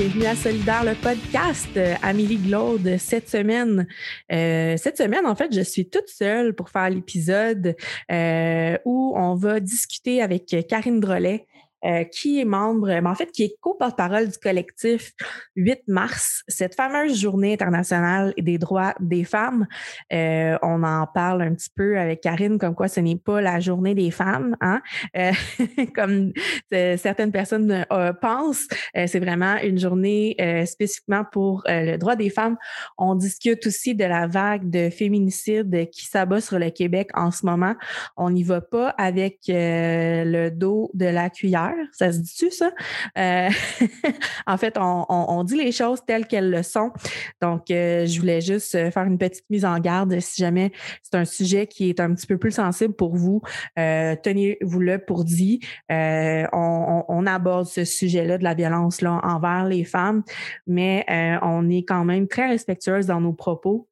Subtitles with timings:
[0.00, 1.68] bienvenue à Solidaire le podcast.
[1.76, 3.86] Euh, Amélie Glaude cette semaine.
[4.32, 7.76] Euh, cette semaine, en fait, je suis toute seule pour faire l'épisode
[8.10, 11.46] euh, où on va discuter avec Karine Drolet,
[11.84, 15.12] euh, qui est membre, mais en fait, qui est co-porte-parole du collectif
[15.56, 19.66] 8 mars, cette fameuse journée internationale des droits des femmes.
[20.12, 23.60] Euh, on en parle un petit peu avec Karine, comme quoi ce n'est pas la
[23.60, 24.82] journée des femmes, hein?
[25.16, 25.32] Euh,
[25.94, 26.32] comme
[26.70, 27.86] certaines personnes
[28.20, 28.68] pensent.
[28.94, 30.36] c'est vraiment une journée
[30.66, 32.56] spécifiquement pour le droit des femmes.
[32.98, 37.46] On discute aussi de la vague de féminicide qui s'abat sur le Québec en ce
[37.46, 37.74] moment.
[38.16, 42.70] On n'y va pas avec le dos de la cuillère ça se dit-tu, ça?
[43.18, 43.48] Euh,
[44.46, 46.92] en fait, on, dit les choses telles qu'elles le sont.
[47.40, 51.16] Donc, euh, je voulais juste euh, faire une petite mise en garde si jamais c'est
[51.16, 53.42] un sujet qui est un petit peu plus sensible pour vous.
[53.76, 55.60] Tenez-vous-le pour dit.
[55.90, 60.22] On, on, aborde ce sujet-là de la violence là, envers les femmes,
[60.66, 61.04] mais
[61.42, 63.89] on est quand même très respectueuse dans nos propos.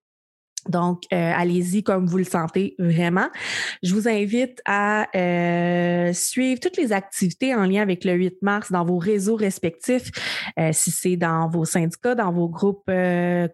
[0.66, 3.28] Donc, euh, allez-y comme vous le sentez vraiment.
[3.82, 8.72] Je vous invite à euh, suivre toutes les activités en lien avec le 8 mars
[8.72, 10.10] dans vos réseaux respectifs,
[10.58, 12.90] euh, si c'est dans vos syndicats, dans vos groupes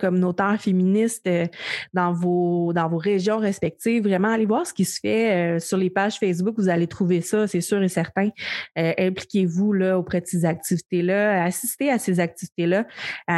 [0.01, 1.29] communautaires féministes,
[1.93, 4.03] dans vos dans vos régions respectives.
[4.03, 6.55] Vraiment, allez voir ce qui se fait sur les pages Facebook.
[6.57, 8.31] Vous allez trouver ça, c'est sûr et certain.
[8.77, 12.87] Impliquez-vous là auprès de ces activités-là, assistez à ces activités-là.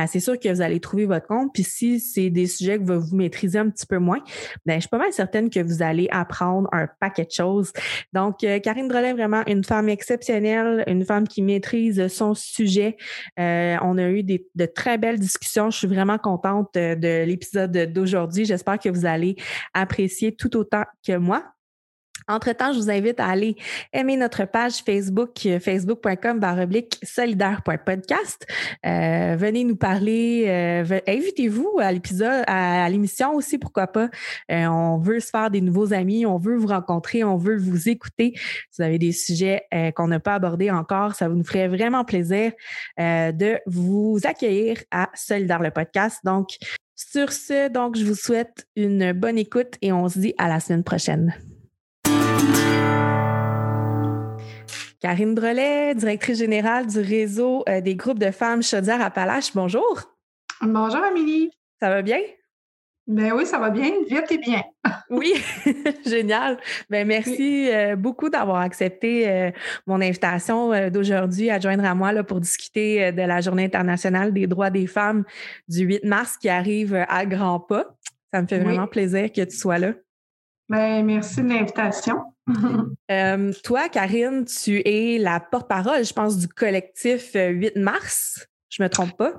[0.07, 1.53] c'est sûr que vous allez trouver votre compte.
[1.53, 4.21] Puis si c'est des sujets que vous maîtrisez petit peu moins,
[4.65, 7.73] ben, je suis pas mal certaine que vous allez apprendre un paquet de choses.
[8.13, 12.97] Donc, euh, Karine Drolet, vraiment une femme exceptionnelle, une femme qui maîtrise son sujet.
[13.39, 15.71] Euh, on a eu des, de très belles discussions.
[15.71, 18.45] Je suis vraiment contente de l'épisode d'aujourd'hui.
[18.45, 19.37] J'espère que vous allez
[19.75, 21.45] apprécier tout autant que moi.
[22.29, 23.57] Entre-temps, je vous invite à aller
[23.93, 28.47] aimer notre page Facebook, euh, facebook.com baroblique solidaire.podcast.
[28.85, 34.09] Euh, venez nous parler, euh, invitez-vous à l'épisode, à, l'émission aussi, pourquoi pas.
[34.49, 38.33] on veut se faire des nouveaux amis, on veut vous rencontrer, on veut vous écouter.
[38.35, 39.63] Si vous avez des sujets
[39.95, 42.53] qu'on n'a pas abordés encore, ça nous ferait vraiment plaisir
[42.99, 46.21] de vous accueillir à Solidaire le podcast.
[46.25, 46.49] Donc,
[46.95, 50.61] sur ce, donc, je vous souhaite une bonne écoute et on se dit à la
[50.61, 51.35] semaine prochaine.
[55.07, 59.55] Karine Drolet, directrice générale du réseau euh, des groupes de femmes Chaudière-Appalaches.
[59.55, 60.03] Bonjour.
[60.61, 61.49] Bonjour, Amélie.
[61.81, 62.19] Ça va bien?
[63.07, 64.65] Ben oui, ça va bien, vite et bien.
[65.11, 65.35] oui,
[66.05, 66.59] génial.
[66.91, 69.53] Ben merci euh, beaucoup d'avoir accepté euh,
[69.87, 74.49] mon invitation d'aujourd'hui à joindre à moi là, pour discuter de la Journée internationale des
[74.49, 75.23] droits des femmes
[75.69, 77.97] du 8 mars qui arrive à grands pas.
[78.35, 79.93] Ça me fait vraiment plaisir que tu sois là.
[80.69, 82.25] Ben, merci de l'invitation.
[83.09, 88.49] Euh, toi, Karine, tu es la porte-parole, je pense, du collectif 8 euh, mars.
[88.69, 89.33] Je me trompe pas?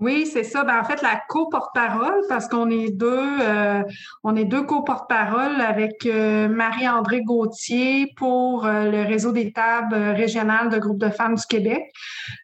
[0.00, 0.64] Oui, c'est ça.
[0.64, 3.84] Ben, en fait, la co-porte-parole, parce qu'on est deux, euh,
[4.24, 10.98] on est deux co-porte-parole avec Marie-André Gauthier pour le réseau des tables régionales de groupes
[10.98, 11.84] de femmes du Québec.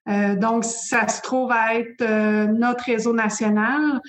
[0.07, 2.05] donc, ça se trouve à être
[2.47, 4.01] notre réseau national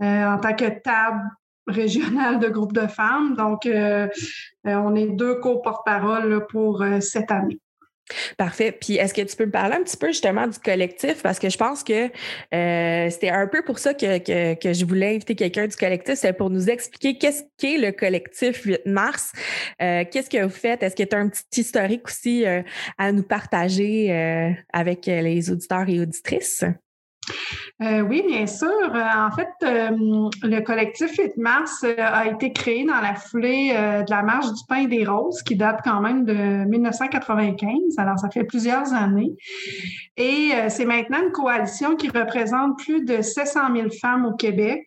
[0.00, 1.22] en tant que table
[1.70, 3.34] régionale de groupe de femmes.
[3.36, 4.08] Donc, euh,
[4.66, 7.58] euh, on est deux co-porte-parole pour euh, cette année.
[8.38, 8.72] Parfait.
[8.72, 11.22] Puis est-ce que tu peux me parler un petit peu justement du collectif?
[11.22, 12.08] Parce que je pense que
[12.50, 16.48] c'était un peu pour ça que, que, je voulais inviter quelqu'un du collectif, c'est pour
[16.48, 19.32] nous expliquer qu'est-ce qu'est le collectif 8 mars.
[19.78, 20.82] qu'est-ce que vous faites?
[20.82, 22.46] Est-ce qu'il y a un petit historique aussi
[22.96, 24.10] à nous partager
[24.72, 26.64] avec les auditeurs et auditrices?
[27.82, 28.68] Euh, oui, bien sûr.
[28.68, 29.90] Euh, en fait, euh,
[30.42, 34.78] le collectif 8 mars a été créé dans la foulée de la marche du pain
[34.78, 36.34] et des roses qui date quand même de
[36.68, 37.76] 1995.
[37.98, 39.32] Alors, ça fait plusieurs années.
[40.16, 44.84] Et c'est maintenant une coalition qui représente plus de 700 000 femmes au Québec.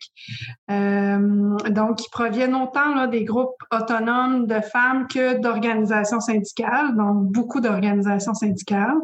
[0.68, 8.34] donc, qui proviennent autant des groupes autonomes de femmes que d'organisations syndicales, donc beaucoup d'organisations
[8.34, 8.98] syndicales.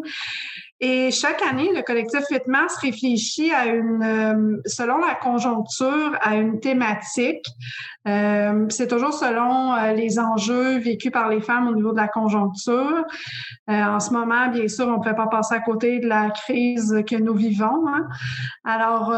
[0.81, 6.37] Et chaque année, le collectif 8 mars réfléchit à une, euh, selon la conjoncture, à
[6.37, 7.45] une thématique.
[8.07, 12.07] Euh, c'est toujours selon euh, les enjeux vécus par les femmes au niveau de la
[12.07, 13.05] conjoncture.
[13.67, 17.03] en ce moment, bien sûr, on ne peut pas passer à côté de la crise
[17.07, 17.87] que nous vivons.
[17.89, 18.07] Hein.
[18.65, 19.13] Alors,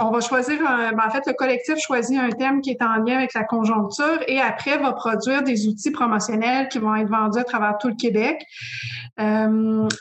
[0.00, 2.96] on va choisir, un, ben, en fait, le collectif choisit un thème qui est en
[2.96, 7.38] lien avec la conjoncture et après va produire des outils promotionnels qui vont être vendus
[7.38, 8.42] à travers tout le Québec.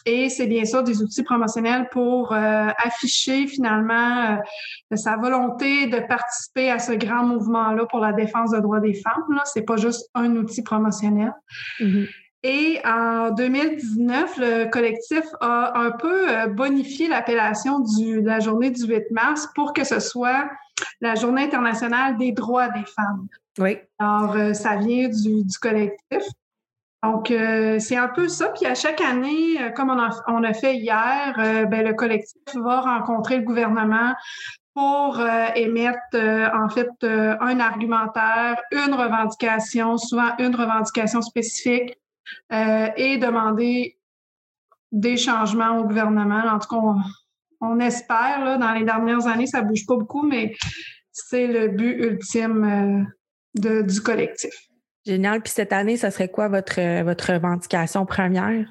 [0.06, 4.40] et c'est bien des outils promotionnels pour euh, afficher finalement
[4.92, 8.94] euh, sa volonté de participer à ce grand mouvement-là pour la défense des droits des
[8.94, 9.24] femmes.
[9.46, 11.34] Ce n'est pas juste un outil promotionnel.
[11.80, 12.08] Mm-hmm.
[12.44, 18.86] Et en 2019, le collectif a un peu euh, bonifié l'appellation de la journée du
[18.86, 20.50] 8 mars pour que ce soit
[21.02, 23.28] la journée internationale des droits des femmes.
[23.58, 23.78] Oui.
[24.00, 26.24] Alors, ça vient du, collectif.
[27.04, 28.50] Donc, euh, c'est un peu ça.
[28.50, 31.34] Puis à chaque année, comme on a, on a fait hier,
[31.70, 34.14] ben, le collectif va rencontrer le gouvernement
[34.74, 35.20] pour
[35.56, 36.16] émettre
[36.54, 41.98] en fait un argumentaire, une revendication, souvent une revendication spécifique
[42.52, 43.98] euh, et demander
[44.92, 46.44] des changements au gouvernement.
[46.48, 46.82] En tout cas,
[47.62, 48.44] on, espère.
[48.44, 50.56] Là, dans les dernières années, ça ne bouge pas beaucoup, mais
[51.12, 53.08] c'est le but ultime
[53.64, 54.69] euh, du collectif.
[55.06, 55.42] Génial.
[55.42, 58.66] Puis cette année, ça serait quoi votre, votre revendication première?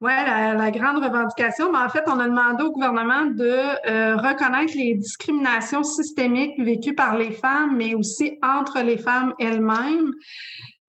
[0.00, 4.72] Oui, la, grande revendication, mais en fait, on a demandé au gouvernement de euh, reconnaître
[4.74, 10.12] les discriminations systémiques vécues par les femmes, mais aussi entre les femmes elles-mêmes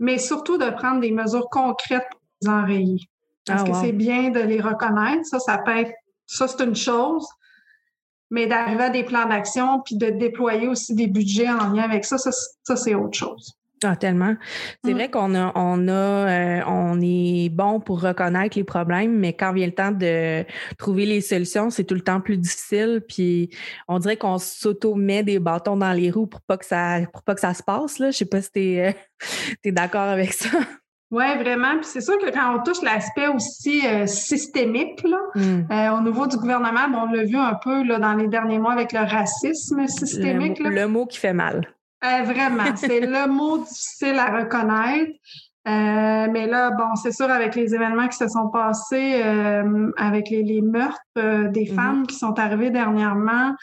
[0.04, 3.00] mais surtout de prendre des mesures concrètes pour les enrayer.
[3.46, 5.94] Parce ah, que c'est bien de les reconnaître, ça, ça peut être,
[6.25, 7.25] ça, c'est une chose,
[8.30, 12.04] mais d'arriver à des plans d'action puis de déployer aussi des budgets en lien avec
[12.04, 13.54] ça, ça, c'est autre chose.
[13.83, 14.35] Ah, tellement.
[14.83, 14.95] C'est mm.
[14.95, 19.51] vrai qu'on a, on a, euh, on est bon pour reconnaître les problèmes, mais quand
[19.53, 20.45] vient le temps de
[20.77, 23.01] trouver les solutions, c'est tout le temps plus difficile.
[23.07, 23.50] Puis
[23.88, 27.35] on dirait qu'on s'auto-met des bâtons dans les roues pour pas que ça, pour pas
[27.35, 28.00] que ça se passe.
[28.00, 28.12] Là.
[28.12, 28.95] Je sais pas si tu es,
[29.65, 30.50] euh, d'accord avec ça.
[31.12, 31.75] Oui, vraiment.
[31.75, 35.97] Puis c'est sûr que quand on touche l'aspect aussi euh, systémique, là, mm.
[35.97, 38.94] au niveau du gouvernement, on l'a vu un peu là, dans les derniers mois avec
[38.94, 40.59] le racisme systémique.
[40.59, 41.68] le mot qui fait mal.
[42.03, 45.11] Euh, vraiment, c'est le mot difficile à reconnaître.
[45.65, 50.29] Euh, mais là, bon, c'est sûr, avec les événements qui se sont passés, euh, avec
[50.29, 51.75] les, meurtres des mm-hmm.
[51.75, 53.55] femmes qui sont arrivés dernièrement,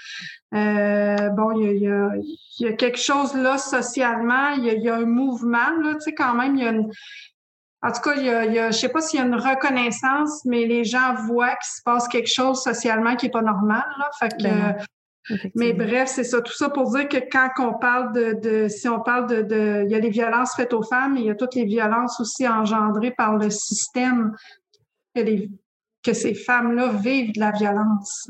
[0.50, 2.16] bon, il
[2.58, 6.34] y a, quelque chose là socialement, il y a, un mouvement, là, tu sais, quand
[6.34, 6.90] même, il y a une,
[7.82, 10.64] en tout cas, il y a, je sais pas s'il y a une reconnaissance, mais
[10.64, 13.84] les gens voient qu'il se passe quelque chose socialement qui est pas normal.
[13.98, 14.10] Là.
[14.18, 14.76] Fait que, ben
[15.54, 16.40] mais bref, c'est ça.
[16.40, 19.94] Tout ça pour dire que quand on parle de, si on parle de, il y
[19.94, 23.36] a des violences faites aux femmes, il y a toutes les violences aussi engendrées par
[23.36, 24.34] le système
[25.14, 25.50] les,
[26.02, 28.28] que ces femmes-là vivent de la violence.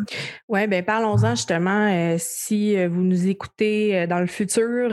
[0.49, 1.89] Oui, bien parlons-en justement.
[1.89, 4.91] Euh, si euh, vous nous écoutez euh, dans le futur,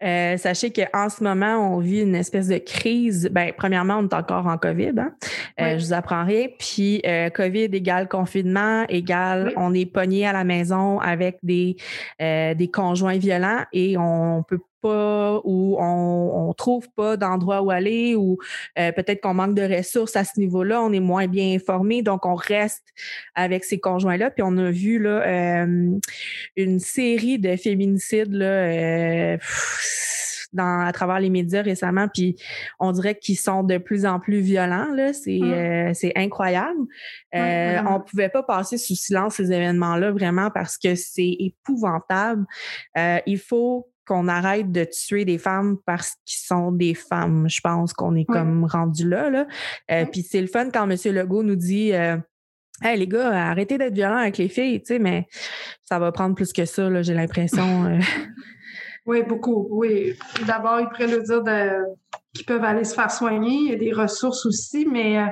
[0.00, 3.30] sachez qu'en ce moment, on vit une espèce de crise.
[3.32, 4.92] Bien, premièrement, on est encore en COVID.
[4.98, 5.14] Hein?
[5.58, 6.46] je vous apprends rien.
[6.58, 7.02] Puis
[7.34, 11.76] COVID égale confinement, égale on est pogné à la maison avec des,
[12.18, 18.14] des conjoints violents et on peut pas ou on, on trouve pas d'endroit où aller
[18.14, 18.38] ou
[18.78, 22.26] euh, peut-être qu'on manque de ressources à ce niveau-là, on est moins bien informé, donc
[22.26, 22.86] on reste
[23.34, 24.30] avec ces conjoints-là.
[24.30, 25.98] Puis on a vu là euh,
[26.56, 29.38] une série de féminicides là, euh,
[30.52, 32.36] dans, à travers les médias récemment, puis
[32.80, 34.92] on dirait qu'ils sont de plus en plus violents.
[34.94, 35.12] Là.
[35.12, 35.94] C'est, mmh.
[35.94, 36.80] c'est incroyable.
[37.32, 42.44] on pouvait pas passer sous silence ces événements-là vraiment parce que c'est épouvantable.
[42.96, 47.48] il faut qu'on arrête de tuer des femmes parce qu'ils sont des femmes.
[47.48, 49.30] Je pense qu'on est comme rendu là.
[49.30, 49.46] là.
[49.92, 50.96] Euh, puis c'est le fun quand M.
[51.14, 52.16] Legault nous dit euh,
[52.82, 55.28] Hey les gars, arrêtez d'être violents avec les filles, tu sais, mais
[55.84, 57.86] ça va prendre plus que ça, j'ai l'impression.
[57.86, 57.98] Euh.
[59.06, 59.66] Oui, beaucoup.
[59.70, 60.12] Oui.
[60.46, 61.42] D'abord, il pourrait nous dire
[62.34, 63.54] qu'ils peuvent aller se faire soigner.
[63.54, 65.24] Il y a des ressources aussi, mais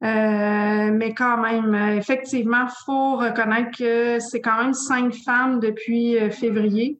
[0.00, 6.98] mais quand même, effectivement, il faut reconnaître que c'est quand même cinq femmes depuis février.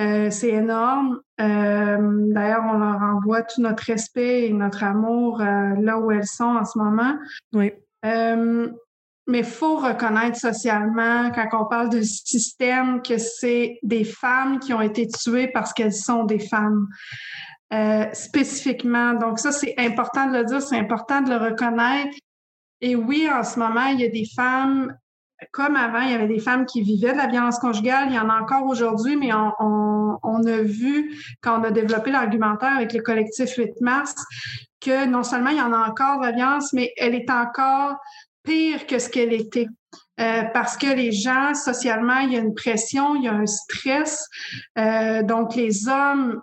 [0.00, 1.20] Euh, c'est énorme.
[1.40, 1.96] Euh,
[2.32, 6.44] d'ailleurs, on leur envoie tout notre respect et notre amour euh, là où elles sont
[6.44, 7.14] en ce moment.
[7.52, 7.72] Oui.
[8.04, 14.72] mais il faut reconnaître socialement, quand on parle de système, que c'est des femmes qui
[14.72, 16.86] ont été tuées parce qu'elles sont des femmes.
[18.12, 19.14] spécifiquement.
[19.14, 22.16] Donc ça, c'est important de le dire, c'est important de le reconnaître.
[22.80, 24.96] Et oui, en ce moment, il y a des femmes
[25.52, 28.18] comme avant, il y avait des femmes qui vivaient de la violence conjugale, il y
[28.18, 33.02] en a encore aujourd'hui, mais on, a vu, quand on a développé l'argumentaire avec le
[33.02, 34.14] collectif 8 mars,
[34.80, 37.96] que non seulement il y en a encore de la violence, mais elle est encore
[38.42, 39.68] pire que ce qu'elle était.
[40.20, 43.46] Euh, parce que les gens, socialement, il y a une pression, il y a un
[43.46, 44.26] stress.
[44.76, 46.40] Euh, donc, les hommes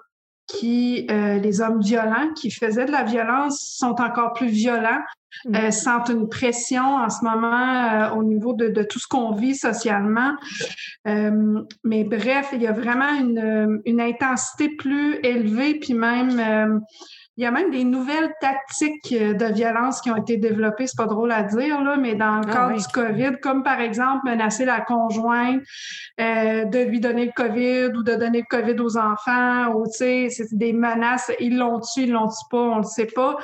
[0.48, 5.02] qui, euh, les hommes violents qui faisaient de la violence sont encore plus violents,
[5.54, 9.32] euh, sentent une pression en ce moment euh, au niveau de, de, tout ce qu'on
[9.32, 10.34] vit socialement.
[11.08, 16.82] Euh, mais bref, il y a vraiment une, une intensité plus élevée, puis même
[17.38, 21.06] il y a même des nouvelles tactiques de violence qui ont été développées, c'est pas
[21.06, 24.64] drôle à dire, là, mais dans le ah cadre du COVID, comme par exemple menacer
[24.64, 25.62] la conjointe
[26.18, 30.28] de lui donner le COVID ou de donner le COVID aux enfants, ou tu sais,
[30.30, 33.38] c'est des menaces, ils l'ont tué, ils l'ont tué pas, on le sait pas.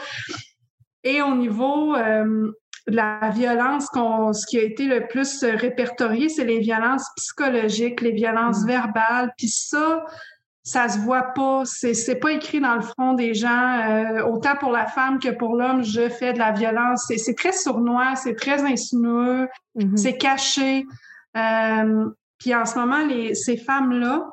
[1.03, 2.51] Et au niveau euh,
[2.87, 8.11] de la violence, ce qui a été le plus répertorié, c'est les violences psychologiques, les
[8.11, 8.67] violences mmh.
[8.67, 10.03] verbales, puis ça,
[10.63, 13.79] ça se voit pas, c'est c'est pas écrit dans le front des gens.
[13.89, 17.11] Euh, autant pour la femme que pour l'homme, je fais de la violence.
[17.17, 19.97] C'est très sournois, c'est très insinueux, mm-hmm.
[19.97, 20.85] c'est caché.
[21.35, 22.05] Euh,
[22.37, 24.31] puis en ce moment, les, ces femmes-là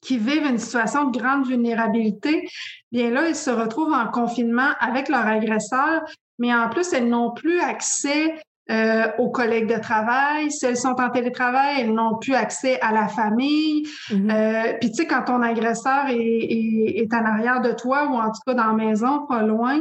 [0.00, 2.48] qui vivent une situation de grande vulnérabilité,
[2.92, 6.02] bien là, elles se retrouvent en confinement avec leur agresseur,
[6.38, 8.34] mais en plus, elles n'ont plus accès
[8.70, 10.50] euh, aux collègues de travail.
[10.50, 13.86] Si elles sont en télétravail, elles n'ont plus accès à la famille.
[14.08, 14.30] Mm-hmm.
[14.30, 18.14] euh, Puis tu sais, quand ton agresseur est, est, est, en arrière de toi ou
[18.14, 19.80] en tout cas dans la maison, pas loin,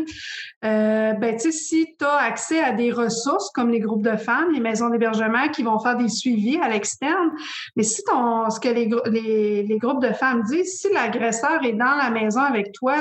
[0.66, 4.18] euh, ben tu sais, si tu as accès à des ressources comme les groupes de
[4.18, 7.32] femmes, les maisons d'hébergement qui vont faire des suivis à l'externe,
[7.78, 11.72] mais si ton, ce que les, les, les groupes de femmes disent, si l'agresseur est
[11.72, 12.96] dans la maison avec toi,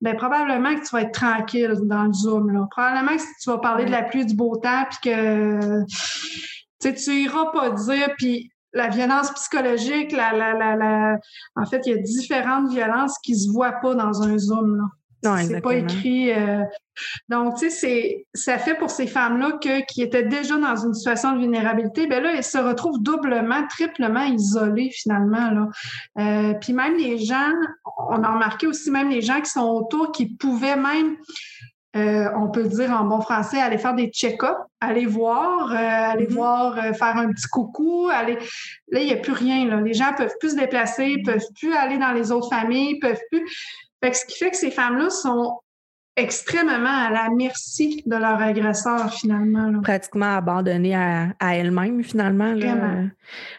[0.00, 2.50] ben probablement que tu vas être tranquille dans le Zoom.
[2.50, 2.68] Là.
[2.70, 5.23] Probablement que tu vas parler de la pluie, du beau temps, puis que
[6.80, 11.16] tu iras pas dire, puis la violence psychologique, la, la, la, la,
[11.56, 14.76] en fait, il y a différentes violences qui se voient pas dans un Zoom.
[14.76, 14.84] Là.
[15.46, 16.32] C'est pas écrit.
[16.32, 16.62] Euh,
[17.28, 21.40] donc, tu sais, ça fait pour ces femmes-là qui étaient déjà dans une situation de
[21.40, 25.50] vulnérabilité, ben là, elles se retrouvent doublement, triplement isolées finalement.
[25.50, 25.68] Là.
[26.18, 27.52] Euh, puis même les gens,
[28.08, 31.16] on a remarqué aussi même les gens qui sont autour qui pouvaient même
[31.96, 36.32] euh, on peut dire en bon français, aller faire des check-ups, aller voir, aller mm-hmm.
[36.32, 38.38] voir, faire un petit coucou, aller.
[38.88, 39.66] Là, il n'y a plus rien.
[39.66, 39.80] Là.
[39.80, 43.46] Les gens peuvent plus se déplacer, peuvent plus aller dans les autres familles, peuvent plus
[44.12, 45.60] ce qui fait que ces femmes-là sont
[46.16, 49.80] extrêmement à la merci de leur agresseur, finalement.
[49.82, 52.54] Pratiquement abandonnées à, elles-mêmes, finalement.
[52.54, 53.08] Vraiment.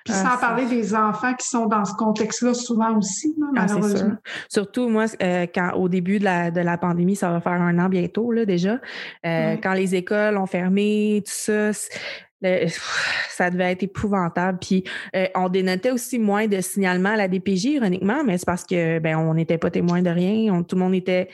[0.05, 4.15] Puis sans ah, parler des enfants qui sont dans ce contexte-là souvent aussi, ah, malheureusement.
[4.47, 7.77] Surtout, moi, euh, quand au début de la, de la pandémie, ça va faire un
[7.79, 8.79] an bientôt, là, déjà,
[9.25, 11.71] euh, quand les écoles ont fermé, tout ça,
[12.41, 14.59] ça devait être épouvantable.
[14.59, 14.83] Puis
[15.15, 18.99] euh, on dénotait aussi moins de signalements à la DPJ, ironiquement, mais c'est parce que
[18.99, 20.63] ben on n'était pas témoin de rien.
[20.63, 21.29] tout le monde était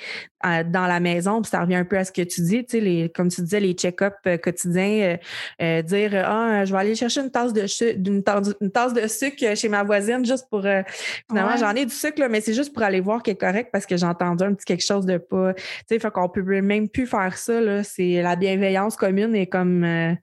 [0.45, 1.41] euh, dans la maison.
[1.41, 3.41] Puis ça revient un peu à ce que tu dis, tu sais, les, comme tu
[3.41, 5.17] disais, les check-up euh, quotidiens,
[5.59, 7.65] dire Ah, je vais aller chercher une tasse de
[8.07, 11.93] une tasse, une tasse de sucre chez ma voisine juste pour finalement j'en ai du
[11.93, 14.53] sucre, mais c'est juste pour aller voir qui est correct parce que j'ai entendu un
[14.53, 15.53] petit quelque chose de pas.
[15.53, 17.83] Tu sais, fait qu'on peut même plus faire ça.
[17.83, 20.17] C'est la bienveillance commune et comme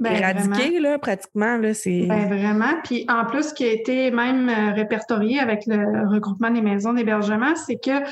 [0.00, 1.56] ben, éradiqué, là, pratiquement.
[1.56, 2.06] Là, c'est...
[2.06, 2.80] Ben, vraiment.
[2.82, 6.92] Puis en plus, ce qui a été même euh, répertorié avec le regroupement des maisons
[6.92, 8.04] d'hébergement, c'est que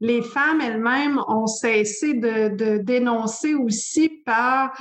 [0.00, 4.72] les femmes elles-mêmes ont cessé de, de dénoncer aussi par,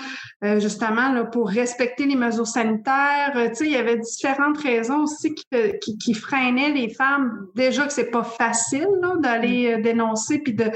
[0.43, 3.33] euh, justement, là, pour respecter les mesures sanitaires.
[3.35, 5.45] Euh, tu sais, il y avait différentes raisons aussi qui,
[5.81, 7.47] qui, qui freinaient les femmes.
[7.55, 10.71] Déjà que c'est pas facile là, d'aller dénoncer puis de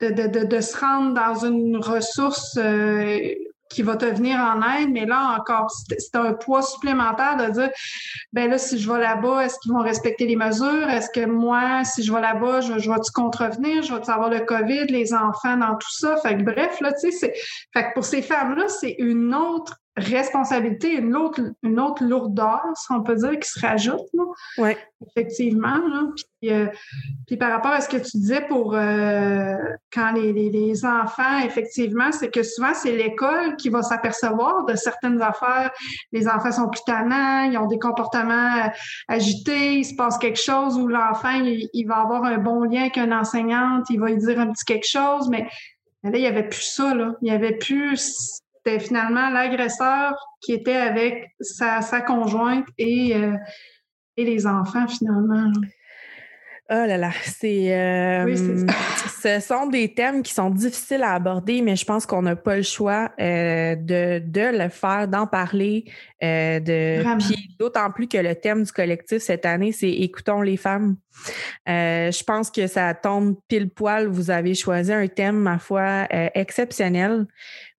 [0.00, 2.58] de, de, de, se rendre dans une ressource
[3.70, 7.70] qui va te venir en aide, mais là encore, c'est un poids supplémentaire de dire,
[8.32, 10.88] ben là, si je vais là-bas, est-ce qu'ils vont respecter les mesures?
[10.90, 13.82] Est-ce que moi, si je vais là-bas, je, vais-tu contrevenir?
[13.82, 16.16] Je vais-tu avoir le COVID, les enfants dans tout ça?
[16.16, 17.32] Fait que bref, là, tu sais,
[17.72, 22.92] fait que pour ces femmes-là, c'est une autre responsabilité, une autre, une autre lourdeur, si
[22.92, 24.00] on peut dire, qui se rajoute.
[24.58, 24.70] Oui.
[25.06, 25.78] Effectivement.
[26.14, 26.66] Puis, euh,
[27.26, 29.56] puis, par rapport à ce que tu disais pour euh,
[29.92, 35.20] quand les, les, enfants, effectivement, c'est que souvent, c'est l'école qui va s'apercevoir de certaines
[35.22, 35.70] affaires.
[36.12, 38.68] Les enfants sont plus tannants, ils ont des comportements euh,
[39.08, 42.82] agités, il se passe quelque chose où l'enfant, il, il, va avoir un bon lien
[42.82, 45.48] avec une enseignante, il va lui dire un petit quelque chose, mais
[46.02, 47.14] là, il n'y avait plus ça, là.
[47.22, 53.36] Il n'y avait plus c'était finalement l'agresseur qui était avec sa, conjointe et, euh,
[54.16, 55.50] et les enfants, finalement.
[56.72, 57.76] Oh là là, c'est.
[57.76, 58.36] Euh,
[59.20, 62.54] ce sont des thèmes qui sont difficiles à aborder, mais je pense qu'on n'a pas
[62.54, 65.86] le choix euh, de, de le faire, d'en parler.
[66.22, 70.56] Euh, de, puis d'autant plus que le thème du collectif cette année, c'est Écoutons les
[70.56, 70.94] femmes.
[71.66, 74.06] je pense que ça tombe pile poil.
[74.06, 77.26] Vous avez choisi un thème, ma foi, exceptionnel.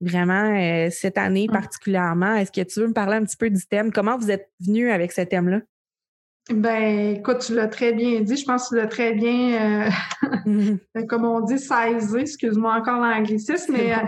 [0.01, 2.35] Vraiment, cette année particulièrement.
[2.35, 3.93] Est-ce que tu veux me parler un petit peu du thème?
[3.93, 5.59] Comment vous êtes venu avec ce thème-là?
[6.53, 8.35] Ben, écoute, tu l'as très bien dit.
[8.35, 9.89] Je pense que tu l'as très bien, euh,
[10.45, 11.05] mm-hmm.
[11.07, 12.17] comme on dit, saisi.
[12.17, 14.05] Excuse-moi encore l'anglicisme, mais euh,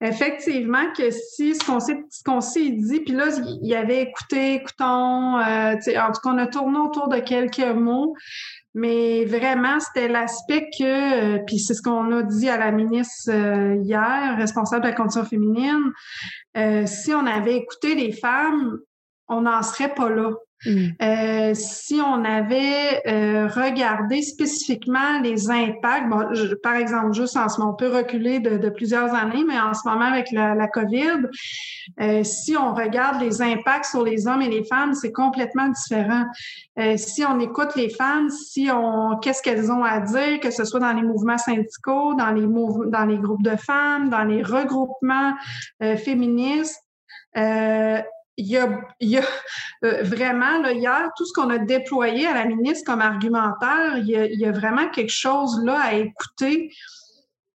[0.00, 3.26] Effectivement, que si ce qu'on s'est, dit, puis là,
[3.62, 7.74] il y avait écouté, écoutons, euh, en tout cas, on a tourné autour de quelques
[7.74, 8.14] mots,
[8.74, 13.30] mais vraiment, c'était l'aspect que, puis c'est ce qu'on a dit à la ministre
[13.82, 15.92] hier, responsable de la condition féminine,
[16.84, 18.80] si on avait écouté les femmes,
[19.28, 20.32] on n'en serait pas là.
[20.66, 20.86] Mm.
[21.02, 26.26] Euh, si on avait euh, regardé spécifiquement les impacts, bon,
[26.62, 29.88] par exemple, juste en ce moment, on peut reculer de, plusieurs années, mais en ce
[29.88, 31.28] moment avec la, la COVID,
[32.00, 36.24] euh, si on regarde les impacts sur les hommes et les femmes, c'est complètement différent.
[36.96, 40.80] si on écoute les femmes, si on, qu'est-ce qu'elles ont à dire, que ce soit
[40.80, 45.34] dans les mouvements syndicaux, dans les dans les groupes de femmes, dans les regroupements
[45.80, 46.84] féministes,
[47.36, 48.00] euh,
[48.36, 49.24] il y a, il y a
[49.84, 54.06] euh, vraiment, là, hier, tout ce qu'on a déployé à la ministre comme argumentaire, il
[54.08, 56.70] y a, il y a vraiment quelque chose là à écouter.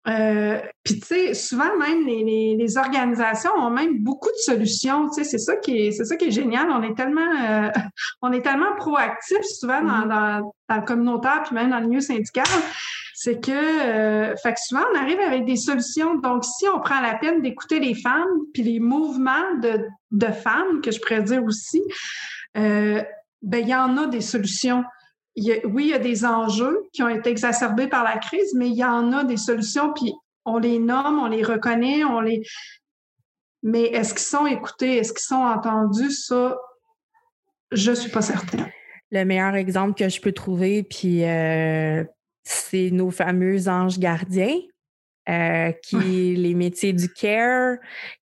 [0.06, 5.08] Euh, Puis, tu sais, souvent même les, les, organisations ont même beaucoup de solutions.
[5.08, 6.68] Tu sais, c'est ça qui est, c'est ça qui est génial.
[6.70, 7.70] On est tellement, euh,
[8.22, 10.08] on est tellement proactif souvent dans, mm-hmm.
[10.08, 12.44] dans, dans, le communautaire puis même dans le milieu syndical
[13.24, 16.16] c'est que, euh, fait que souvent, on arrive avec des solutions.
[16.16, 20.90] Donc, si on prend la peine d'écouter les femmes, puis les mouvements de, femmes, que
[20.90, 21.82] je pourrais dire aussi,
[22.58, 23.02] euh,
[23.40, 24.84] ben, il y en a des solutions.
[25.36, 28.76] oui, il y a des enjeux qui ont été exacerbés par la crise, mais il
[28.76, 30.12] y en a des solutions, puis
[30.44, 32.42] on les nomme, on les reconnaît, on les.
[33.62, 34.98] Mais est-ce qu'ils sont écoutés?
[34.98, 36.12] Est-ce qu'ils sont entendus?
[36.12, 36.58] Ça,
[37.72, 38.66] je ne suis pas certaine.
[39.10, 42.04] Le meilleur exemple que je peux trouver, puis euh,
[42.44, 44.58] c'est nos fameux anges gardiens,
[45.26, 47.78] euh, qui les métiers du care,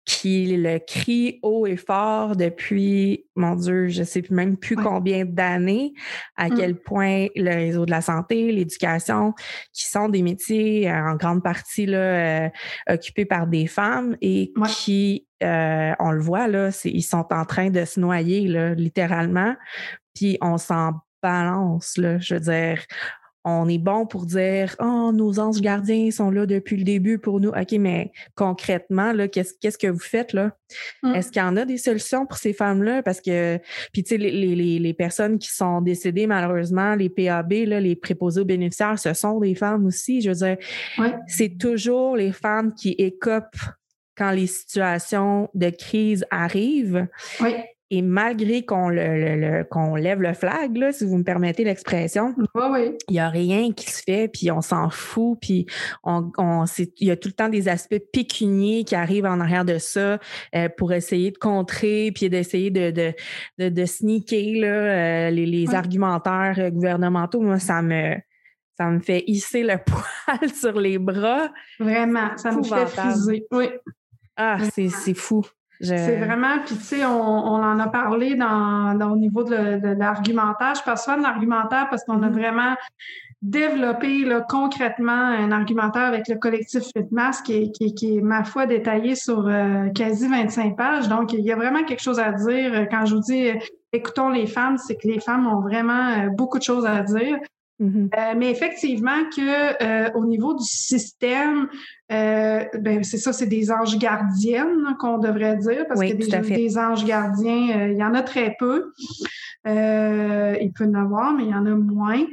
[0.03, 5.23] qui le crient haut et fort depuis, mon Dieu, je ne sais même plus combien
[5.23, 5.93] d'années,
[6.36, 6.53] à mmh.
[6.58, 9.34] quel point le réseau de la santé, l'éducation,
[9.71, 11.97] qui sont des métiers euh, en grande partie là,
[12.45, 12.49] euh,
[12.89, 17.86] occupés par des femmes et qui, on le voit, là, ils sont en train de
[17.86, 19.55] se noyer, là, littéralement,
[20.13, 22.84] puis on s'en balance, là, je veux dire,
[23.49, 27.39] on est bon pour dire Oh, nos anges gardiens sont là depuis le début pour
[27.39, 27.49] nous.
[27.49, 30.51] OK, mais concrètement, qu'est-ce, que vous faites là?
[31.03, 31.15] Mmh.
[31.15, 33.03] Est-ce qu'il y en a des solutions pour ces femmes-là?
[33.03, 33.59] Parce que,
[33.91, 37.95] puis tu sais, les, les, les, personnes qui sont décédées, malheureusement, les PAB, là, les
[37.95, 40.21] préposés aux bénéficiaires, ce sont des femmes aussi.
[40.21, 40.57] Je veux dire,
[41.27, 43.57] c'est toujours les femmes qui écopent
[44.15, 47.07] quand les situations de crise arrivent.
[47.39, 47.55] Oui.
[47.91, 52.95] Et malgré qu'on le, qu'on lève le flag, là, si vous me permettez l'expression, il
[53.10, 55.65] n'y a rien qui se fait, puis on s'en fout, puis
[56.04, 59.65] on, on il y a tout le temps des aspects pécuniers qui arrivent en arrière
[59.65, 60.19] de ça
[60.56, 63.13] euh, pour essayer de contrer, puis d'essayer de, de,
[63.58, 67.41] de, de, sneaker là, euh, les, les argumentaires euh, gouvernementaux.
[67.41, 68.15] Moi, ça me
[68.78, 71.49] ça me fait hisser le poil sur les bras.
[71.80, 73.45] Vraiment, ça me fait friser.
[73.52, 73.65] Oui.
[74.38, 75.43] Ah, c'est fou.
[75.81, 79.79] C'est vraiment, puis tu sais, on, on, en a parlé dans, dans au niveau de,
[79.79, 80.75] de, l'argumentaire.
[80.75, 82.33] Je passe souvent de l'argumentaire parce qu'on a mm-hmm.
[82.33, 82.75] vraiment
[83.41, 88.43] développé là, concrètement un argumentaire avec le collectif FitMass qui est, qui, qui est, ma
[88.43, 91.07] foi, détaillé sur euh, quasi 25 pages.
[91.07, 92.87] Donc, il y a vraiment quelque chose à dire.
[92.91, 93.49] Quand je vous dis
[93.93, 97.37] écoutons les femmes, c'est que les femmes ont vraiment euh, beaucoup de choses à dire.
[97.79, 98.09] Mm-hmm.
[98.17, 101.69] Euh, mais effectivement que euh, au niveau du système,
[102.11, 106.77] euh, ben c'est ça, c'est des anges gardiennes qu'on devrait dire parce que des, des,
[106.77, 108.91] anges gardiens, il y en a très peu.
[109.65, 112.25] il peut y en avoir, mais il y en a moins.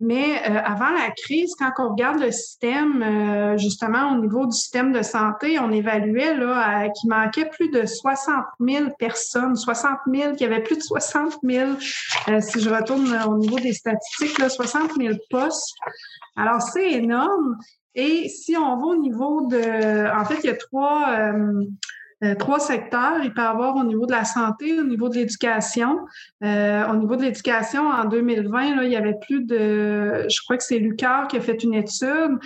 [0.00, 4.52] Mais euh, avant la crise, quand on regarde le système, euh, justement au niveau du
[4.52, 10.32] système de santé, on évaluait là qu'il manquait plus de 60 000 personnes, 60 000,
[10.32, 11.70] qu'il y avait plus de 60 000,
[12.28, 15.76] euh, si je retourne au niveau des statistiques, là, 60 000 postes.
[16.34, 17.58] Alors c'est énorme.
[17.94, 21.32] Et si on va au niveau de, en fait, il y a trois
[22.22, 23.22] euh, trois secteurs.
[23.22, 26.00] Il peut y avoir au niveau de la santé, au niveau de l'éducation.
[26.44, 30.58] Euh, au niveau de l'éducation, en 2020, là, il y avait plus de, je crois
[30.58, 32.36] que c'est Lucar qui a fait une étude, euh,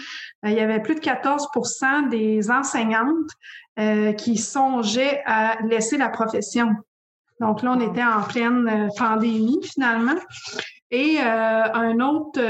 [0.45, 3.31] il y avait plus de 14% des enseignantes
[4.19, 6.77] qui songeaient à laisser la profession.
[7.41, 10.15] Donc là, on était en pleine pandémie finalement.
[10.93, 12.41] Et un autre,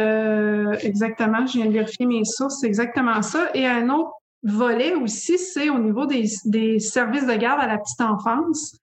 [0.84, 3.48] exactement, je viens de vérifier mes sources, c'est exactement ça.
[3.54, 4.10] Et un autre
[4.44, 8.76] volet aussi, c'est au niveau des, des, services de garde à la petite enfance.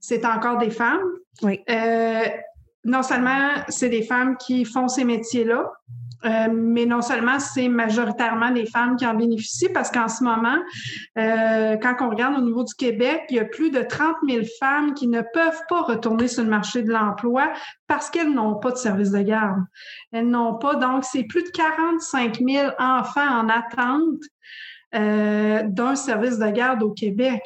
[0.00, 1.02] C'est encore des femmes.
[1.42, 1.60] Oui.
[1.68, 2.24] Euh,
[2.84, 5.70] non seulement c'est des femmes qui font ces métiers-là,
[6.24, 10.56] euh, mais non seulement c'est majoritairement des femmes qui en bénéficient parce qu'en ce moment,
[11.18, 14.44] euh, quand on regarde au niveau du Québec, il y a plus de 30 000
[14.60, 17.52] femmes qui ne peuvent pas retourner sur le marché de l'emploi
[17.88, 19.62] parce qu'elles n'ont pas de service de garde.
[20.12, 24.22] Elles n'ont pas, donc c'est plus de 45 000 enfants en attente
[24.92, 27.42] d'un service de garde au Québec.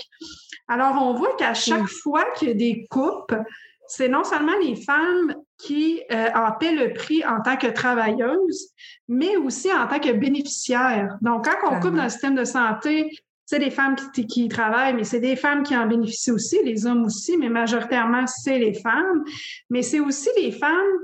[0.68, 3.35] Alors, on voit qu'à chaque fois qu'il y a des coupes,
[3.87, 8.70] c'est non seulement les femmes qui euh, en paient le prix en tant que travailleuses,
[9.09, 11.16] mais aussi en tant que bénéficiaires.
[11.22, 13.11] Donc, quand on coupe dans le système de santé,
[13.44, 16.85] c'est des femmes qui, qui, travaillent, mais c'est des femmes qui en bénéficient aussi, les
[16.85, 19.24] hommes aussi, mais majoritairement, c'est les femmes.
[19.70, 20.98] Mais c'est aussi les femmes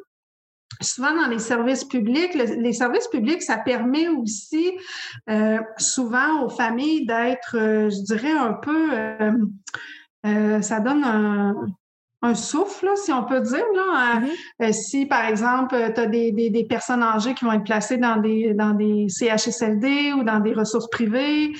[0.80, 4.72] souvent dans les services publics, les services publics, ça permet aussi
[5.30, 8.90] euh, souvent aux familles d'être, euh, je dirais, un peu,
[10.26, 11.54] euh, ça donne un,
[12.22, 13.64] un souffle, si on peut dire.
[13.74, 14.20] Là.
[14.60, 14.72] Mm-hmm.
[14.72, 18.16] si, par exemple, tu as des, des, des, personnes âgées qui vont être placées dans
[18.16, 21.52] des, dans des CHSLD ou dans des ressources privées,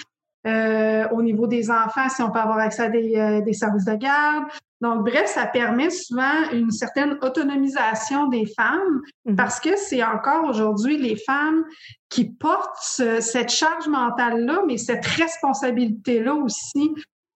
[0.46, 3.85] euh, au niveau des enfants, si on peut avoir accès à des, euh, des, services
[3.85, 4.44] de garde.
[4.83, 9.37] Donc, bref, ça permet souvent une certaine autonomisation des femmes mhm.
[9.37, 11.64] parce que c'est encore aujourd'hui les femmes
[12.09, 16.95] qui portent cette charge mentale-là, mais cette responsabilité-là aussi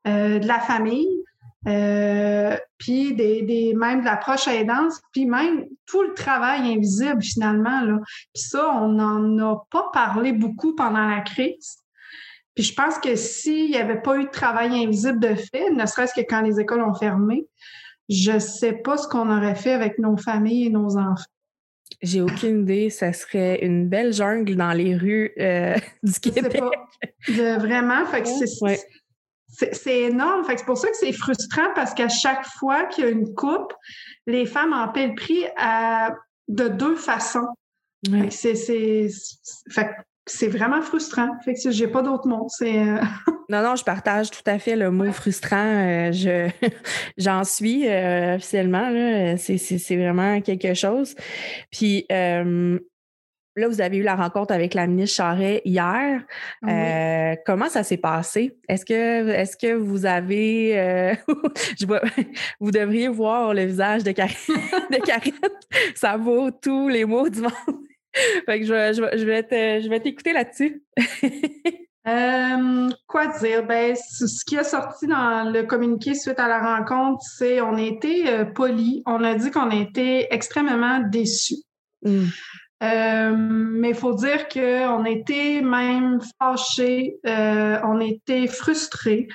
[0.09, 1.22] euh, de la famille.
[1.68, 7.80] Euh, puis des, des, même de l'approche aidante, puis même tout le travail invisible finalement.
[7.80, 7.98] Là.
[8.35, 11.78] Puis ça, on n'en a pas parlé beaucoup pendant la crise.
[12.57, 15.85] Puis je pense que s'il n'y avait pas eu de travail invisible de fait, ne
[15.85, 17.47] serait-ce que quand les écoles ont fermé,
[18.09, 21.31] je ne sais pas ce qu'on aurait fait avec nos familles et nos enfants.
[22.03, 22.88] J'ai aucune idée.
[22.88, 26.62] Ça serait une belle jungle dans les rues euh, du Québec.
[27.29, 28.07] vraiment.
[28.07, 28.29] Fait que
[29.49, 30.45] c'est, énorme.
[30.45, 33.11] Fait que c'est pour ça que c'est frustrant parce qu'à chaque fois qu'il y a
[33.11, 33.75] une coupe,
[34.27, 35.45] les femmes en paient le prix
[36.49, 37.49] de deux façons.
[38.31, 38.55] c'est,
[39.71, 39.90] fait
[40.26, 41.28] c'est vraiment frustrant.
[41.44, 42.48] Fait que j'ai pas d'autres mots.
[42.48, 42.98] C'est euh,
[43.48, 45.56] Non, non, je partage tout à fait le mot frustrant.
[45.56, 46.50] Euh, je
[47.16, 49.36] j'en suis euh, officiellement.
[49.38, 51.14] C'est vraiment quelque chose.
[51.70, 56.22] Puis là, vous avez eu la rencontre avec la ministre Charret hier.
[57.46, 58.58] comment ça s'est passé?
[58.68, 61.16] Est-ce que est-ce que vous avez
[61.78, 62.02] je vois,
[62.58, 64.36] vous devriez voir le visage de Karine,
[64.90, 65.34] de Karine.
[65.94, 67.86] Ça vaut tous les mots du monde
[68.46, 70.83] fait que je, je, vais t'écouter là-dessus.
[72.09, 73.66] Euh, quoi dire?
[73.66, 77.83] Ben, ce qui a sorti dans le communiqué suite à la rencontre, c'est on a
[77.83, 79.02] été euh, poli.
[79.07, 81.64] On a dit qu'on a été extrêmement déçus.
[82.02, 82.26] Mm.
[82.85, 89.26] Euh, mais il faut dire qu'on était même fâchés, on était frustrés.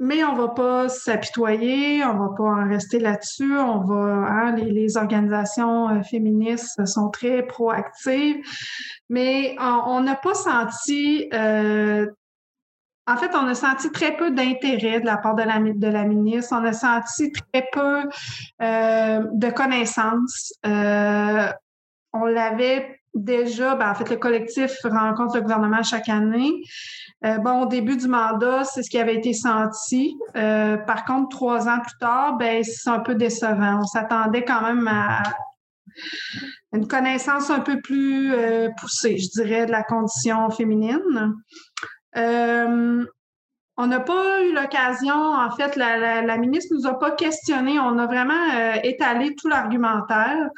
[0.00, 3.58] Mais on va pas s'apitoyer, on va pas en rester là-dessus.
[3.58, 8.36] On va, hein, les, organisations euh, féministes sont très proactives,
[9.08, 11.28] mais on n'a pas senti.
[11.34, 12.06] Euh,
[13.08, 16.04] en fait, on a senti très peu d'intérêt de la part de la, de la
[16.04, 16.54] ministre.
[16.56, 18.02] On a senti très peu
[18.62, 20.52] euh, de connaissances.
[22.12, 26.52] on l'avait déjà, ben, en fait, le collectif rencontre le gouvernement chaque année.
[27.24, 30.16] Euh, bon, au début du mandat, c'est ce qui avait été senti.
[30.36, 33.80] Euh, par contre, trois ans plus tard, ben, c'est un peu décevant.
[33.80, 35.22] On s'attendait quand même à
[36.72, 41.34] une connaissance un peu plus euh, poussée, je dirais, de la condition féminine.
[43.80, 47.78] On n'a pas eu l'occasion, en fait, la, la, ministre nous a pas questionné.
[47.78, 50.50] On a vraiment euh, étalé tout l'argumentaire.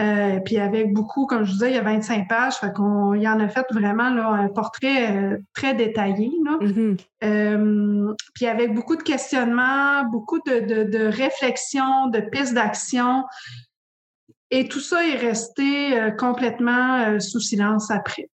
[0.00, 3.28] Euh, puis avec beaucoup, comme je disais, il y a 25 pages, fait qu'on y
[3.28, 6.32] en a fait vraiment là, un portrait euh, très détaillé.
[6.46, 6.58] Là.
[6.62, 8.14] Mm-hmm.
[8.34, 13.24] puis avec beaucoup de questionnements, beaucoup de, de, de réflexions, de pistes d'action.
[14.50, 18.28] Et tout ça est resté complètement sous silence après,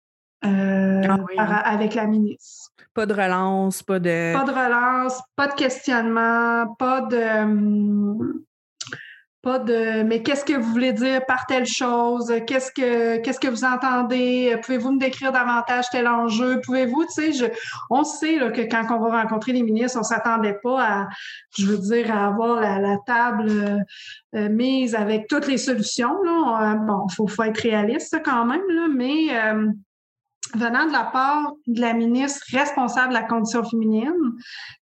[0.43, 2.56] ah avec la ministre.
[2.97, 4.33] Pas de relance, pas de.
[4.33, 7.43] Pas de relance, pas de questionnement, pas de.
[7.43, 8.41] Hum,
[9.43, 10.01] pas de.
[10.01, 12.33] Mais qu'est-ce que vous voulez dire par telle chose?
[12.47, 14.59] Qu'est-ce que qu'est-ce que vous entendez?
[14.63, 16.59] Pouvez-vous me décrire davantage tel enjeu?
[16.65, 17.51] Pouvez-vous, tu sais,
[17.91, 21.07] on sait que quand on va rencontrer les ministres, on s'attendait pas à,
[21.55, 23.85] je veux dire, à avoir la, table
[24.33, 26.19] euh, mise avec toutes les solutions.
[26.23, 26.73] Là.
[26.77, 29.27] Bon, il faut, être réaliste quand même, là, mais.
[30.55, 34.13] Venant de la part de la ministre responsable de la condition féminine,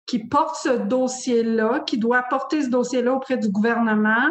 [0.07, 4.29] qui porte ce dossier-là, qui doit porter ce dossier-là auprès du gouvernement,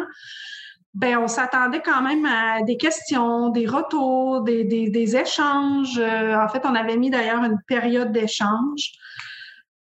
[0.94, 5.98] ben on s'attendait quand même à des questions, des retours, des, des, échanges.
[5.98, 8.92] Euh, en fait, on avait mis d'ailleurs une période d'échange.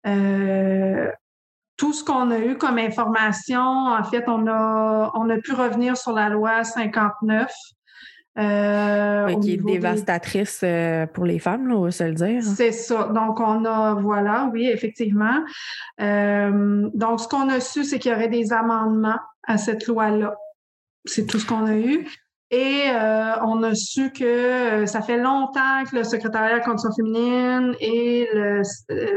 [0.07, 1.11] Euh,
[1.77, 5.97] tout ce qu'on a eu comme information, en fait, on a, on a pu revenir
[5.97, 7.51] sur la loi 59
[8.39, 12.43] euh, qui est dévastatrice euh, pour les femmes, on va se le dire.
[12.43, 13.11] C'est ça.
[13.13, 15.43] Donc, on a, voilà, oui, effectivement.
[16.01, 20.37] Euh, donc, ce qu'on a su, c'est qu'il y aurait des amendements à cette loi-là.
[21.05, 22.07] C'est tout ce qu'on a eu.
[22.53, 26.91] Et euh, on a su que ça fait longtemps que le secrétariat à la condition
[26.93, 28.63] féminine et le,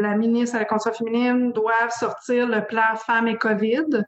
[0.01, 4.03] la ministre à la condition féminine doivent sortir le plan femmes et COVID.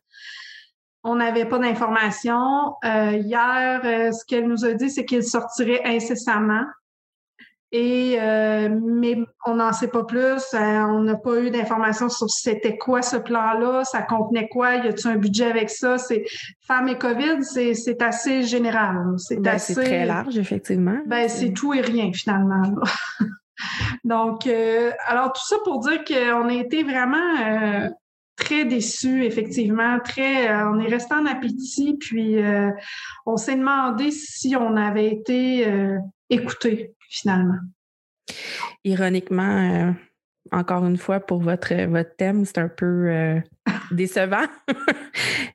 [1.06, 2.76] On n'avait pas d'informations.
[2.84, 3.82] Euh, hier,
[4.14, 6.66] ce qu'elle nous a dit, c'est qu'il sortirait incessamment.
[7.72, 10.54] Et euh, mais on n'en sait pas plus.
[10.54, 14.88] Euh, on n'a pas eu d'informations sur c'était quoi ce plan-là, ça contenait quoi, y
[14.88, 15.98] a-t-il un budget avec ça?
[15.98, 16.24] C'est
[16.66, 18.98] femmes et COVID, c'est assez général.
[19.18, 21.00] C'est ben, très large, effectivement.
[21.06, 22.64] Ben c'est tout et rien finalement.
[24.06, 27.90] Donc, euh, alors tout ça pour dire qu'on a été vraiment
[28.36, 32.38] très déçus, effectivement, très, on est resté en appétit, puis
[33.26, 35.66] on s'est demandé si on avait été
[36.30, 37.60] écouté finalement.
[38.84, 39.92] Ironiquement, euh,
[40.52, 44.46] encore une fois, pour votre, votre thème, c'est un peu euh, décevant.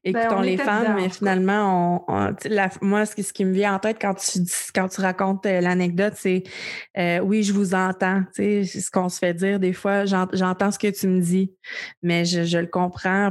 [0.02, 2.34] Ben, Écoutons les femmes, mais finalement, on,
[2.80, 4.40] moi, ce qui, ce qui, me vient en tête quand tu,
[4.74, 6.42] quand tu racontes euh, l'anecdote, c'est
[7.22, 8.22] oui, je vous entends.
[8.32, 11.52] C'est ce qu'on se fait dire des fois, j'entends ce que tu me dis,
[12.02, 13.30] mais je, je le comprends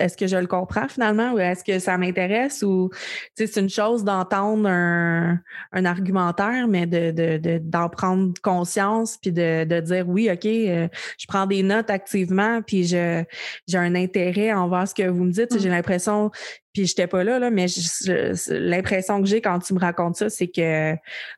[0.00, 2.90] est-ce que je le comprends finalement ou est-ce que ça m'intéresse ou
[3.34, 5.38] c'est une chose d'entendre un,
[5.84, 11.62] argumentaire, mais de, d'en prendre conscience puis de, dire oui, OK, euh, je prends des
[11.62, 13.24] notes activement puis je,
[13.66, 15.58] j'ai un intérêt en voir ce que vous me dites.
[15.58, 15.72] J'ai mmh.
[15.72, 16.30] l'impression,
[16.72, 17.66] puis j'étais pas là, là mais
[18.48, 20.94] l'impression que j'ai quand tu me racontes ça, c'est que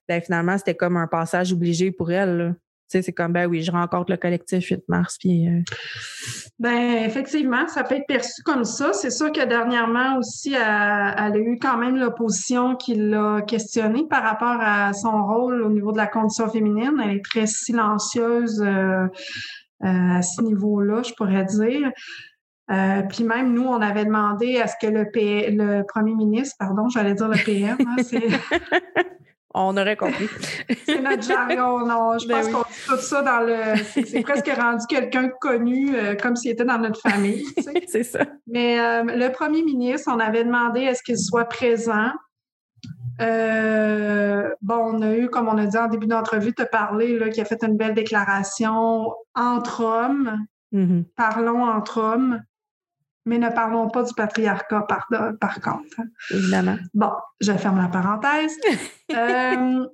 [0.09, 2.55] ben, finalement, c'était comme un passage obligé pour elle
[3.00, 5.16] c'est comme, ben oui, je rencontre le collectif 8 mars.
[5.18, 5.61] Puis, euh,
[6.59, 8.92] Ben, effectivement, ça peut être perçu comme ça.
[8.92, 14.22] C'est sûr que dernièrement aussi, elle, a eu quand même l'opposition qui l'a questionné par
[14.22, 17.00] rapport à son rôle au niveau de la condition féminine.
[17.02, 19.07] Elle est très silencieuse euh,
[19.85, 21.90] euh, à ce niveau-là, je pourrais dire.
[23.09, 27.14] puis même nous, on avait demandé à ce que le, le premier ministre, pardon, j'allais
[27.14, 27.96] dire le PM, hein,
[29.54, 30.28] On aurait compris.
[30.86, 32.18] c'est notre jargon, non?
[32.18, 33.76] Je ben pense qu'on dit tout ça dans le.
[33.84, 37.44] C'est presque rendu quelqu'un connu, euh, comme s'il était dans notre famille.
[37.88, 38.20] c'est ça.
[38.46, 42.10] Mais euh, le premier ministre, on avait demandé est-ce qu'il soit présent.
[43.20, 47.28] Euh, bon, on a eu, comme on a dit en début d'entrevue, te parler, là,
[47.28, 50.46] qui a fait une belle déclaration entre hommes.
[50.72, 51.04] Mm-hmm.
[51.16, 52.42] Parlons entre hommes.
[53.24, 55.06] Mais ne parlons pas du patriarcat par,
[55.40, 55.98] par contre.
[55.98, 56.04] Hein.
[56.30, 56.76] Évidemment.
[56.92, 58.56] Bon, je ferme la parenthèse.
[59.14, 59.85] Euh,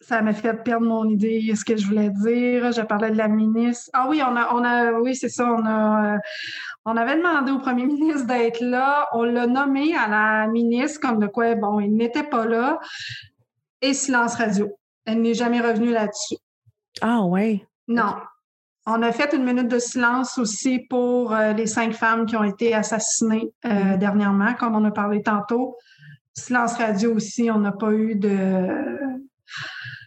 [0.00, 2.72] ça m'a fait perdre mon idée, ce que je voulais dire.
[2.72, 3.90] Je parlais de la ministre.
[3.92, 5.50] Ah oui, on a, on a oui, c'est ça.
[5.50, 6.18] On a, euh,
[6.84, 9.08] on avait demandé au premier ministre d'être là.
[9.12, 12.78] On l'a nommé à la ministre comme de quoi, bon, il n'était pas là.
[13.80, 14.70] Et silence radio.
[15.06, 16.36] Elle n'est jamais revenue là-dessus.
[17.00, 17.66] Ah ouais.
[17.88, 18.14] Non.
[18.86, 22.44] On a fait une minute de silence aussi pour euh, les cinq femmes qui ont
[22.44, 23.98] été assassinées euh, mm-hmm.
[23.98, 25.76] dernièrement, comme on a parlé tantôt.
[26.34, 28.68] Silence radio aussi, on n'a pas eu de.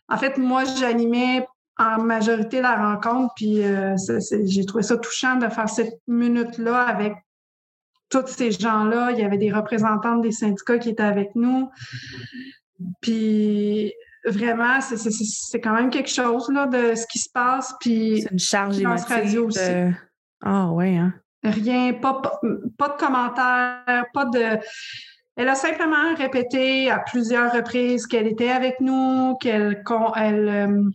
[0.10, 3.96] En fait, moi, j'animais en majorité la rencontre, puis euh,
[4.46, 7.14] j'ai trouvé ça touchant de faire cette minute-là avec
[8.10, 9.12] tous ces gens-là.
[9.12, 11.70] Il y avait des représentants des syndicats qui étaient avec nous.
[13.02, 13.94] Puis
[14.26, 17.74] vraiment, c'est quand même quelque chose là, de ce qui se passe.
[17.80, 19.08] Puis c'est une charge émotive.
[19.08, 19.60] Radio aussi.
[20.42, 21.14] Ah ouais, hein?
[21.44, 22.22] Rien, pas,
[22.78, 24.60] pas de commentaires, pas de.
[25.36, 29.84] Elle a simplement répété à plusieurs reprises qu'elle était avec nous, qu'elle
[30.16, 30.90] elle, euh,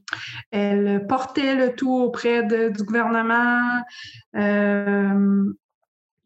[0.51, 3.83] elle portait le tout auprès du gouvernement,
[4.37, 5.45] euh,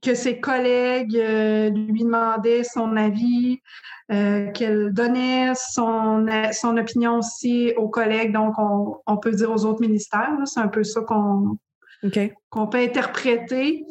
[0.07, 3.61] que ses collègues euh, lui demandaient son avis,
[4.13, 9.65] euh, qu'elle donnait son, son opinion aussi aux collègues, donc on, on peut dire aux
[9.65, 10.33] autres ministères.
[10.45, 11.59] C'est un peu ça qu'on
[12.51, 13.85] qu'on peut interpréter.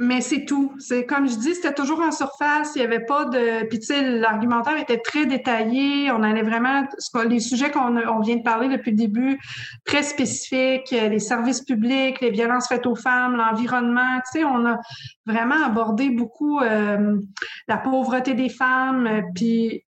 [0.00, 0.74] Euh, mais c'est tout.
[0.78, 2.72] C'est comme je dis, c'était toujours en surface.
[2.74, 3.66] Il n'y avait pas de.
[3.66, 6.10] Puis tu sais, l'argumentaire était très détaillé.
[6.10, 6.86] On allait vraiment
[7.28, 9.38] les sujets qu'on on vient de parler depuis le début,
[9.84, 14.20] très spécifiques, les services publics, les violences faites aux femmes, l'environnement.
[14.32, 14.78] Tu sais, on a
[15.26, 17.18] vraiment abordé beaucoup euh,
[17.66, 19.22] la pauvreté des femmes.
[19.34, 19.84] Puis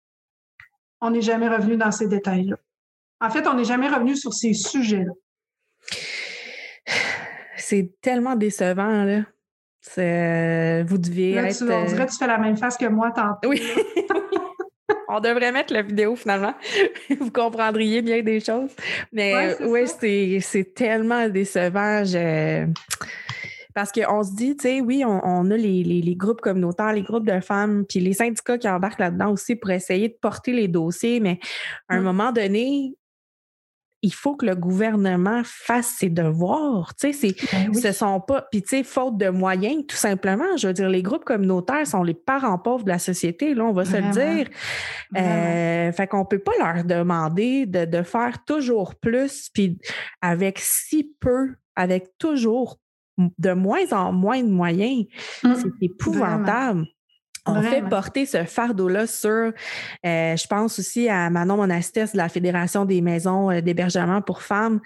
[1.00, 2.56] on n'est jamais revenu dans ces détails-là.
[3.20, 5.12] En fait, on n'est jamais revenu sur ces sujets-là.
[7.56, 9.22] C'est tellement décevant, là.
[9.98, 11.62] Euh, vous deviez être.
[11.62, 13.48] on dirait que tu fais la même face que moi tantôt.
[13.48, 13.62] Oui.
[15.08, 16.54] on devrait mettre la vidéo finalement.
[17.20, 18.70] vous comprendriez bien des choses.
[19.12, 19.86] Mais oui,
[20.40, 22.02] c'est tellement décevant.
[23.74, 27.26] Parce qu'on se dit, tu sais, oui, on, a les, les, groupes communautaires, les groupes
[27.26, 31.20] de femmes, puis les syndicats qui embarquent là-dedans aussi pour essayer de porter les dossiers,
[31.20, 31.38] mais
[31.88, 32.04] à un mm.
[32.04, 32.96] moment donné,
[34.02, 36.94] il faut que le gouvernement fasse ses devoirs.
[36.94, 38.46] Tu sais, ben ce sont pas.
[38.50, 40.56] Puis, tu sais, faute de moyens, tout simplement.
[40.56, 43.72] Je veux dire, les groupes communautaires sont les parents pauvres de la société, là, on
[43.72, 44.48] va se le dire.
[45.16, 49.78] Euh, fait qu'on peut pas leur demander de, faire toujours plus, puis
[50.20, 52.78] avec si peu, avec toujours
[53.16, 55.06] de moins en moins de moyens.
[55.42, 55.54] Mmh.
[55.56, 56.86] c'est épouvantable.
[57.48, 59.52] On fait porter ce fardeau-là sur, euh,
[60.02, 64.80] je pense aussi à Manon Monastès de la Fédération des maisons euh, d'hébergement pour femmes,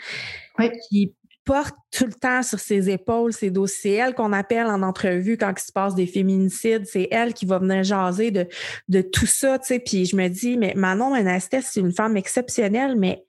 [0.88, 3.72] qui porte tout le temps sur ses épaules ces dossiers.
[3.82, 6.86] C'est elle qu'on appelle en entrevue quand il se passe des féminicides.
[6.86, 8.46] C'est elle qui va venir jaser de,
[8.88, 9.58] de tout ça.
[9.58, 9.78] Tu sais.
[9.80, 13.24] Puis je me dis, mais Manon Monastès, c'est une femme exceptionnelle, mais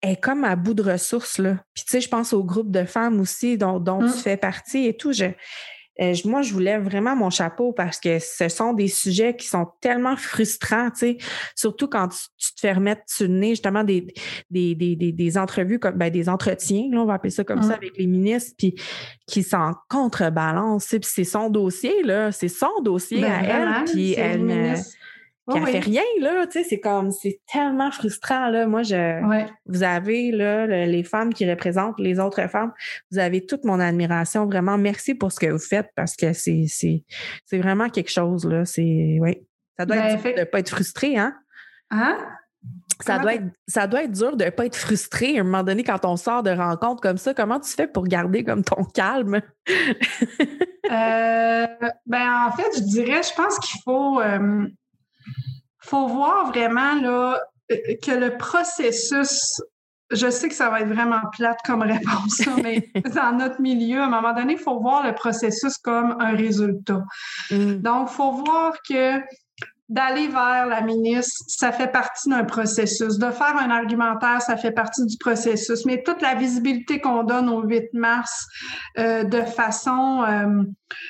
[0.00, 1.38] elle est comme à bout de ressources.
[1.38, 1.58] Là.
[1.74, 4.22] Puis tu sais, je pense au groupe de femmes aussi dont, dont tu mmh.
[4.22, 5.12] fais partie et tout.
[5.12, 5.26] Je,
[6.00, 9.68] euh, moi, je voulais vraiment mon chapeau parce que ce sont des sujets qui sont
[9.80, 11.18] tellement frustrants, tu sais,
[11.54, 14.06] surtout quand tu, te fais remettre sur le nez justement des,
[14.50, 17.74] des, des, des, entrevues, comme ben, des entretiens, là, on va appeler ça comme ça,
[17.74, 18.74] avec les ministres, puis
[19.26, 24.14] qui s'en contrebalance, puis c'est son dossier, là, c'est son dossier ben, à elle, puis
[24.14, 24.80] elle
[25.50, 28.66] qui oh, fait rien, là, tu sais, c'est comme, c'est tellement frustrant, là.
[28.66, 32.72] Moi, je, vous avez, là, les femmes qui représentent les autres femmes,
[33.10, 34.78] vous avez toute mon admiration, vraiment.
[34.78, 37.02] Merci pour ce que vous faites parce que c'est, c'est,
[37.44, 38.64] c'est vraiment quelque chose, là.
[38.64, 39.42] C'est, oui.
[39.78, 41.34] Ça doit ben, être dur de ne pas être frustré, hein?
[41.90, 42.18] Hein?
[43.00, 45.64] Ça doit, être, ça doit être dur de ne pas être frustré à un moment
[45.64, 47.34] donné quand on sort de rencontres comme ça.
[47.34, 49.40] Comment tu fais pour garder comme ton calme?
[49.68, 51.66] euh,
[52.06, 54.68] ben, en fait, je dirais, je pense qu'il faut, euh,
[55.82, 57.40] faut voir vraiment là,
[57.70, 59.60] euh, que le processus,
[60.10, 64.06] je sais que ça va être vraiment plate comme réponse, mais dans notre milieu, à
[64.06, 67.02] un moment donné, il faut voir le processus comme un résultat.
[67.50, 67.76] Mm.
[67.76, 69.20] Donc, il faut voir que
[69.92, 73.18] d'aller vers la ministre, ça fait partie d'un processus.
[73.18, 75.84] De faire un argumentaire, ça fait partie du processus.
[75.84, 78.46] Mais toute la visibilité qu'on donne au 8 mars
[78.98, 80.62] euh, de façon euh,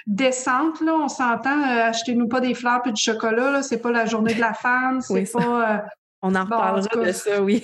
[0.07, 3.93] décente, là, on s'entend, euh, achetez-nous pas des fleurs puis du chocolat, là, c'est pas
[3.93, 5.85] la journée de la femme, c'est pas...
[6.21, 7.63] on en reparlera de ça, oui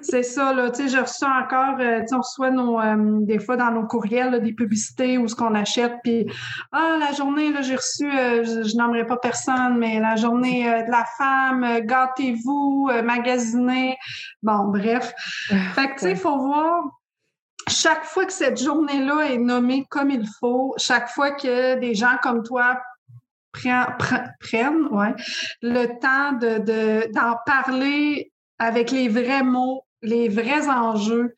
[0.00, 0.70] c'est ça, là.
[0.70, 3.70] Tu sais, je reçois encore, euh, tu sais, on reçoit nos, euh, des fois dans
[3.70, 5.94] nos courriels, des publicités ou ce qu'on achète.
[6.02, 6.26] Puis,
[6.72, 10.90] ah, la journée, là, j'ai reçu, euh, je, n'aimerais pas personne, mais la journée de
[10.90, 13.96] la femme, gâtez-vous, magasinez.
[14.42, 15.12] Bon, bref.
[15.50, 16.84] Ah, fait que, tu sais, il faut voir
[17.68, 22.16] chaque fois que cette journée-là est nommée comme il faut, chaque fois que des gens
[22.22, 22.78] comme toi
[24.40, 25.14] prennent, ouais,
[25.62, 31.34] le temps de, d'en parler avec les vrais mots, les vrais enjeux.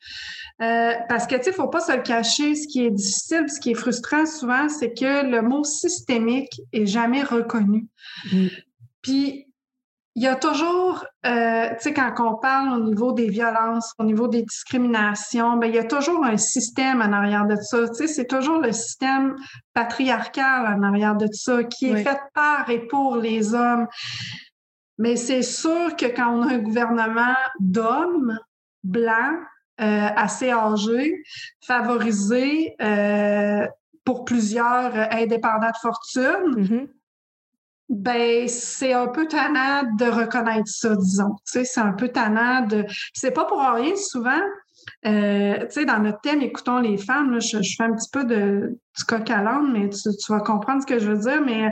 [0.61, 2.55] Euh, parce que, tu sais, il ne faut pas se le cacher.
[2.55, 6.85] Ce qui est difficile, ce qui est frustrant souvent, c'est que le mot systémique est
[6.85, 7.87] jamais reconnu.
[8.31, 8.47] Mm.
[9.01, 9.49] Puis,
[10.15, 14.03] il y a toujours, euh, tu sais, quand on parle au niveau des violences, au
[14.03, 17.87] niveau des discriminations, ben il y a toujours un système en arrière de ça.
[17.87, 19.35] Tu sais, c'est toujours le système
[19.73, 23.87] patriarcal en arrière de ça qui est fait par et pour les hommes.
[24.99, 28.37] Mais c'est sûr que quand on a un gouvernement d'hommes
[28.83, 29.39] blancs,
[29.81, 31.23] euh, assez âgés,
[31.65, 33.65] favorisés euh,
[34.03, 36.87] pour plusieurs indépendants de fortune, mm-hmm.
[37.87, 41.33] ben c'est un peu tannant de reconnaître ça, disons.
[41.45, 42.83] Tu sais, c'est un peu tannant de.
[43.13, 44.41] C'est pas pour rien souvent.
[45.05, 48.77] Euh, tu sais, dans notre thème, écoutons les femmes, je, fais un petit peu de,
[48.97, 51.41] du coq à l'âne, mais tu, tu, vas comprendre ce que je veux dire.
[51.41, 51.71] Mais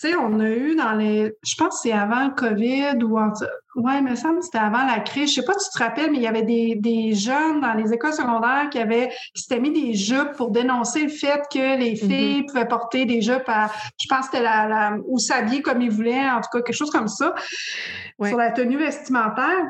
[0.00, 1.32] tu sais, on a eu dans les.
[1.44, 3.16] Je pense que c'est avant le COVID ou.
[3.16, 3.32] En...
[3.76, 5.30] Ouais, ça me c'était avant la crise.
[5.30, 7.74] Je sais pas si tu te rappelles, mais il y avait des, des jeunes dans
[7.74, 11.78] les écoles secondaires qui avaient qui s'étaient mis des jupes pour dénoncer le fait que
[11.78, 12.06] les mm-hmm.
[12.06, 13.70] filles pouvaient porter des jupes à.
[14.00, 16.76] Je pense que c'était la, la, ou s'habiller comme ils voulaient, en tout cas, quelque
[16.76, 17.34] chose comme ça.
[18.20, 19.64] Sur la tenue vestimentaire.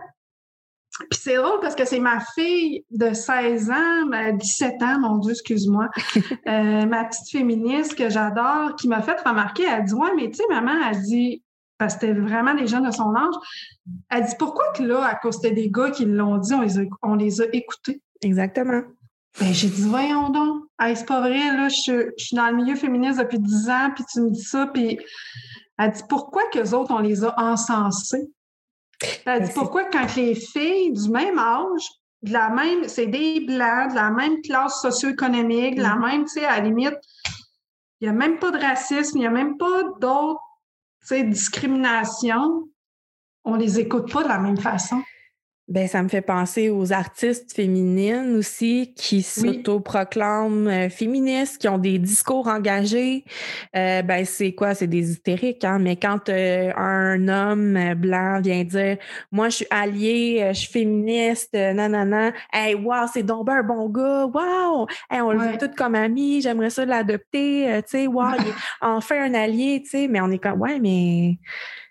[1.10, 5.32] Puis c'est drôle parce que c'est ma fille de 16 ans, 17 ans, mon Dieu,
[5.32, 5.88] excuse-moi,
[6.46, 10.36] euh, ma petite féministe que j'adore, qui m'a fait remarquer, elle dit, ouais, mais tu
[10.36, 11.42] sais, maman, elle dit,
[11.78, 13.34] parce que c'était vraiment des jeunes de son âge,
[14.10, 16.82] elle dit, pourquoi que là, à cause des gars qui l'ont dit, on les a,
[17.02, 18.00] on les a écoutés?
[18.22, 18.82] Exactement.
[19.40, 20.62] Ben, j'ai dit, voyons donc,
[20.94, 24.04] c'est pas vrai, là, je, je, suis dans le milieu féministe depuis 10 ans, puis
[24.12, 25.00] tu me dis ça, puis
[25.76, 28.30] elle dit, pourquoi qu'eux autres, on les a encensés?
[29.26, 31.88] Ben, pourquoi quand les filles du même âge,
[32.22, 36.00] de la même, c'est des blancs, de la même classe socio-économique, de la mm.
[36.00, 36.96] même, tu sais, à la limite,
[38.00, 40.40] il n'y a même pas de racisme, il n'y a même pas d'autres,
[41.00, 42.68] tu sais, discrimination.
[43.44, 45.02] On les écoute pas de la même façon.
[45.66, 51.78] Ben, ça me fait penser aux artistes féminines aussi qui s'autoproclament euh, féministes, qui ont
[51.78, 53.24] des discours engagés.
[53.74, 54.74] Euh, ben, c'est quoi?
[54.74, 55.78] C'est des hystériques, hein?
[55.78, 58.98] Mais quand euh, un homme blanc vient dire
[59.32, 64.26] Moi, je suis allié, je suis féministe, nanana, hey, wow, c'est donc un bon gars,
[64.26, 64.86] wow!
[65.10, 68.54] Hey, on le veut tout comme ami, j'aimerais ça l'adopter, tu sais, wow, il est
[68.82, 71.38] enfin un allié, tu sais, mais on est comme Ouais, mais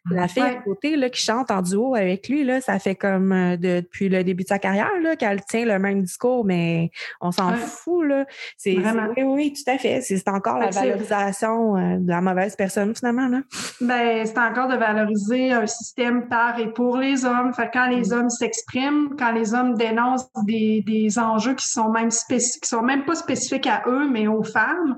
[0.10, 3.32] la fille à côté là, qui chante en duo avec lui, là, ça fait comme
[3.32, 6.92] euh, depuis le début de sa carrière qu'elle tient le même discours, mais
[7.22, 8.06] on s'en fout.
[8.06, 8.26] Là.
[8.58, 10.02] C'est, oui, oui, tout à fait.
[10.02, 13.28] C'est, encore la valorisation euh, de la mauvaise personne, finalement.
[13.28, 13.42] Là.
[13.82, 17.54] Ben, c'est encore de valoriser un système par et pour les hommes.
[17.54, 18.14] Fait quand les mm.
[18.14, 22.82] hommes s'expriment, quand les hommes dénoncent des, des enjeux qui sont même spécifiques, qui sont
[22.82, 24.98] même pas spécifiques à eux, mais aux femmes,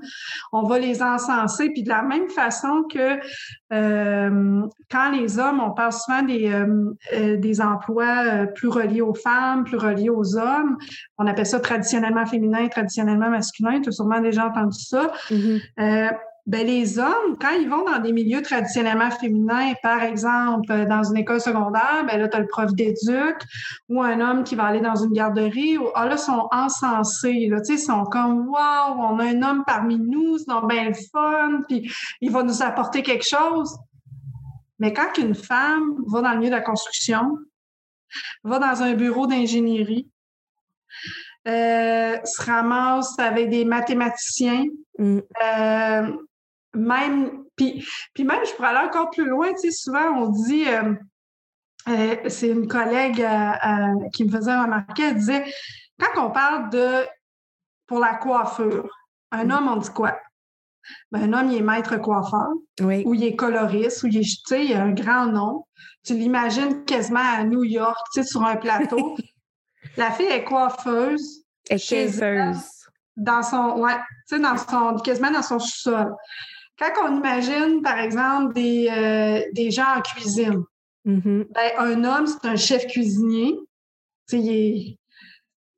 [0.51, 1.69] on va les encenser.
[1.69, 3.19] Puis de la même façon que
[3.73, 4.61] euh,
[4.95, 9.65] quand les hommes, on parle souvent des, euh, euh, des emplois plus reliés aux femmes,
[9.65, 10.77] plus reliés aux hommes.
[11.17, 13.81] On appelle ça traditionnellement féminin, traditionnellement masculin.
[13.81, 15.11] Tu as sûrement déjà entendu ça.
[15.29, 16.11] Mm-hmm.
[16.45, 21.17] ben, les hommes, quand ils vont dans des milieux traditionnellement féminins, par exemple dans une
[21.17, 23.35] école secondaire, ben là, tu as le prof d'éduc
[23.89, 27.47] ou un homme qui va aller dans une garderie, ou ah là, sont encensés.
[27.49, 30.93] Là, ils sont comme Waouh, on a un homme parmi nous, c'est donc bien le
[31.11, 31.91] fun, puis
[32.21, 33.75] il va nous apporter quelque chose.
[34.79, 37.37] Mais quand une femme va dans le milieu de la construction,
[38.43, 40.09] va dans un bureau d'ingénierie,
[41.47, 44.65] euh, se ramasse avec des mathématiciens,
[44.97, 45.19] mm.
[45.43, 46.17] euh,
[46.73, 50.65] même, puis, puis même, je pourrais aller encore plus loin, tu sais, souvent on dit,
[50.67, 50.95] euh,
[52.29, 53.23] c'est une collègue
[54.13, 55.45] qui me faisait remarquer, elle disait,
[55.99, 57.05] quand on parle de,
[57.85, 58.89] pour la coiffure,
[59.31, 59.51] un mm.
[59.51, 60.19] homme, on dit quoi?
[61.11, 62.49] Ben, un homme, il est maître coiffeur,
[62.81, 65.65] ou il est coloriste, ou il est, tu sais, il a un grand nom.
[66.03, 69.17] Tu l'imagines quasiment à New York, tu sais, sur un plateau.
[69.97, 71.43] La fille est coiffeuse.
[71.69, 72.63] Elle est coiffeuse.
[73.17, 73.95] Dans son, ouais,
[74.27, 76.13] tu sais, dans son, quasiment dans son sous-sol.
[76.77, 80.63] Quand on imagine, par exemple, des, euh, des gens en cuisine,
[81.05, 81.45] mm-hmm.
[81.53, 83.57] ben, un homme, c'est un chef cuisinier.
[84.31, 84.97] Il est,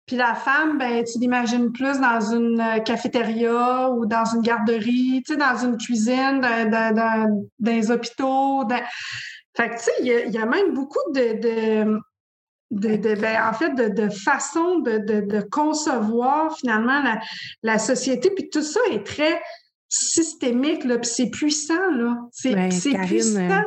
[0.07, 5.21] puis la femme, ben, tu l'imagines plus dans une euh, cafétéria ou dans une garderie,
[5.25, 8.63] tu sais, dans une cuisine, dans, dans, des hôpitaux.
[9.57, 11.99] Fait que, tu sais, il y, a même beaucoup de,
[12.71, 17.19] de, ben, en fait, de, de façon de, concevoir finalement la,
[17.63, 18.31] la, société.
[18.31, 19.41] Puis tout ça est très
[19.89, 22.17] systémique, là, puis c'est puissant, là.
[22.31, 22.55] C'est
[23.05, 23.39] puissant.
[23.39, 23.61] Euh,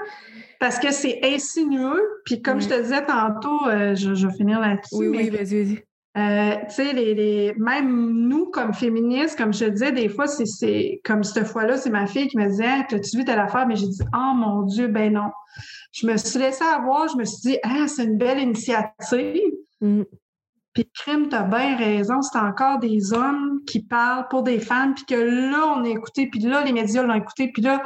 [0.59, 2.03] parce que c'est insinueux.
[2.25, 4.95] Puis comme je te disais tantôt, euh, je, je, vais finir là-dessus.
[4.95, 5.90] Oui, oui, vas-y, vas-y.
[6.19, 10.27] Euh, tu sais, les, les, même nous, comme féministes, comme je te disais, des fois,
[10.27, 13.67] c'est comme cette fois-là, c'est ma fille qui me disait hey, As-tu vu telle affaire
[13.67, 15.31] Mais j'ai dit Oh mon Dieu, ben non.
[15.93, 19.41] Je me suis laissée avoir, je me suis dit Ah, c'est une belle initiative.
[19.81, 20.03] Mm.
[20.73, 25.05] Puis, crime, t'as bien raison, c'est encore des hommes qui parlent pour des femmes, puis
[25.05, 27.83] que là, on a écouté, puis là, les médias l'ont écouté, puis là,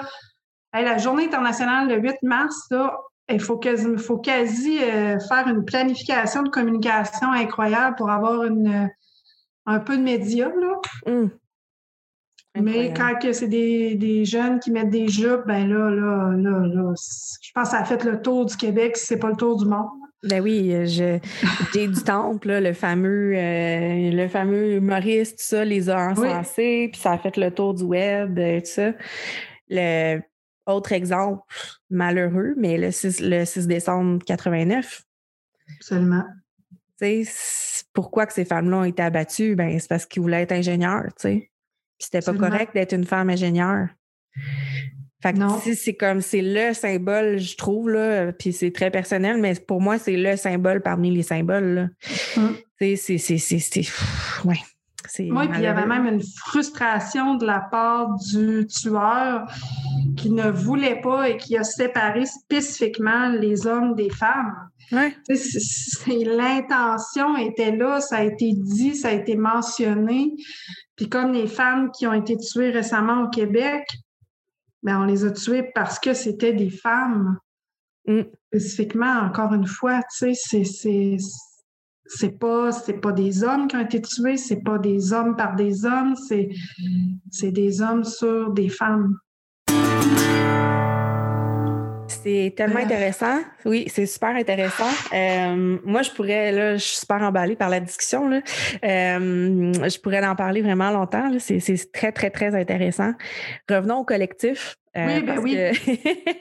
[0.74, 2.94] la journée internationale le 8 mars, là,
[3.30, 8.90] il faut quasi, faut quasi euh, faire une planification de communication incroyable pour avoir une,
[9.66, 10.48] un peu de médias.
[10.48, 10.80] Là.
[11.06, 11.30] Hum.
[12.60, 16.92] Mais quand c'est des, des, jeunes qui mettent des jupes, ben là, là, là, là
[16.96, 19.58] je pense que ça a fait le tour du Québec, si c'est pas le tour
[19.58, 19.88] du monde.
[20.22, 21.20] Ben oui, j'ai
[21.74, 27.12] du Temple, le fameux euh, le fameux humoriste, tout ça, les a encensés, puis ça
[27.12, 28.92] a fait le tour du web, euh, tout ça.
[29.68, 30.20] Le
[30.66, 31.42] autre exemple
[31.90, 35.02] malheureux, mais le 6, le 6 décembre 89.
[35.76, 36.24] Absolument.
[37.92, 39.56] pourquoi que ces femmes-là ont été abattues?
[39.56, 41.50] Ben, c'est parce qu'ils voulaient être ingénieurs, tu sais.
[41.98, 43.88] Puis c'était pas correct d'être une femme ingénieure.
[45.22, 49.54] Fait que c'est comme c'est le symbole, je trouve, là, puis c'est très personnel, mais
[49.54, 51.90] pour moi, c'est le symbole parmi les symboles.
[52.36, 52.56] Hum.
[52.78, 53.80] C'est, c'est, c'est,
[54.44, 54.58] ouais.
[55.18, 59.46] Oui, puis il y avait même une frustration de la part du tueur
[60.16, 64.54] qui ne voulait pas et qui a séparé spécifiquement les hommes des femmes.
[64.92, 65.14] Ouais.
[66.06, 70.34] L'intention était là, ça a été dit, ça a été mentionné.
[70.96, 73.86] Puis comme les femmes qui ont été tuées récemment au Québec,
[74.82, 77.38] ben on les a tuées parce que c'était des femmes.
[78.06, 78.22] Mm.
[78.52, 81.16] Spécifiquement, encore une fois, tu sais, c'est
[82.06, 85.56] c'est pas c'est pas des hommes qui ont été tués, c'est pas des hommes par
[85.56, 86.48] des hommes, c'est
[87.30, 89.16] c'est des hommes sur des femmes.
[92.24, 93.40] C'est tellement intéressant.
[93.66, 94.88] Oui, c'est super intéressant.
[95.12, 98.28] Euh, moi, je pourrais, là, je suis super emballée par la discussion.
[98.28, 98.40] Là.
[98.82, 101.30] Euh, je pourrais en parler vraiment longtemps.
[101.38, 103.12] C'est très, très, très intéressant.
[103.68, 104.76] Revenons au collectif.
[104.96, 105.58] Oui, ben oui.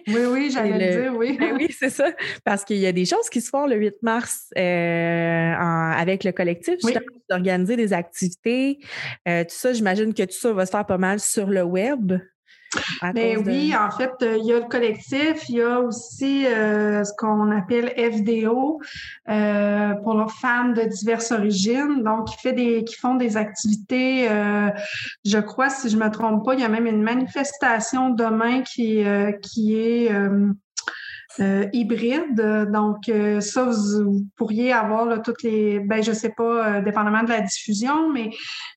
[0.07, 1.37] oui, oui, j'allais le dire, oui.
[1.39, 2.11] Ben oui, c'est ça.
[2.43, 6.75] Parce qu'il y a des choses qui se font le 8 mars avec le collectif,
[6.75, 8.79] justement, d'organiser des activités.
[9.25, 12.13] tout ça, j'imagine que tout ça va se faire pas mal sur le web.
[13.13, 16.45] Mais ben oui, en fait, euh, il y a le collectif, il y a aussi
[16.45, 18.79] euh, ce qu'on appelle FDO
[19.29, 24.27] euh, pour les femmes de diverses origines, donc qui fait des, qui font des activités.
[25.25, 29.03] je crois, si je me trompe pas, il y a même une manifestation demain qui
[29.41, 30.11] qui est
[31.73, 32.69] hybride.
[32.71, 38.11] Donc, ça, vous, pourriez avoir toutes les, ben, je sais pas, dépendamment de la diffusion,
[38.11, 38.29] mais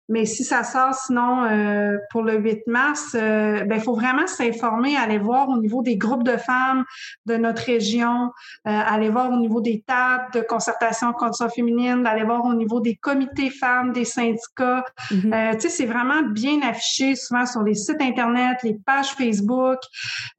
[0.09, 4.27] mais si ça sort sinon euh, pour le 8 mars, euh, ben, il faut vraiment
[4.27, 6.85] s'informer, aller voir au niveau des groupes de femmes
[7.27, 8.31] de notre région,
[8.67, 12.81] euh, aller voir au niveau des tables de concertation conditions féminine, d'aller voir au niveau
[12.81, 14.85] des comités femmes, des syndicats.
[15.11, 15.55] Mm-hmm.
[15.55, 19.79] tu sais, c'est vraiment bien affiché souvent sur les sites Internet, les pages Facebook.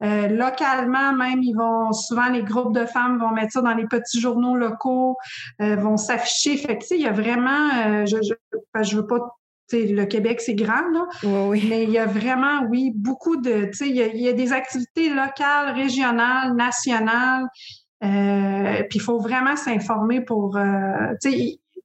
[0.00, 4.20] localement, même, ils vont souvent, les groupes de femmes vont mettre ça dans les petits
[4.20, 5.16] journaux locaux,
[5.58, 6.56] vont s'afficher.
[6.56, 9.37] Fait que, tu sais, il y a vraiment, je, je, je veux pas
[9.72, 11.06] le Québec, c'est grand, là.
[11.48, 13.70] Oui, Mais il y a vraiment, oui, beaucoup de.
[13.80, 17.46] Il y, a, il y a des activités locales, régionales, nationales.
[18.04, 20.56] Euh, puis il faut vraiment s'informer pour.
[20.56, 21.14] Euh,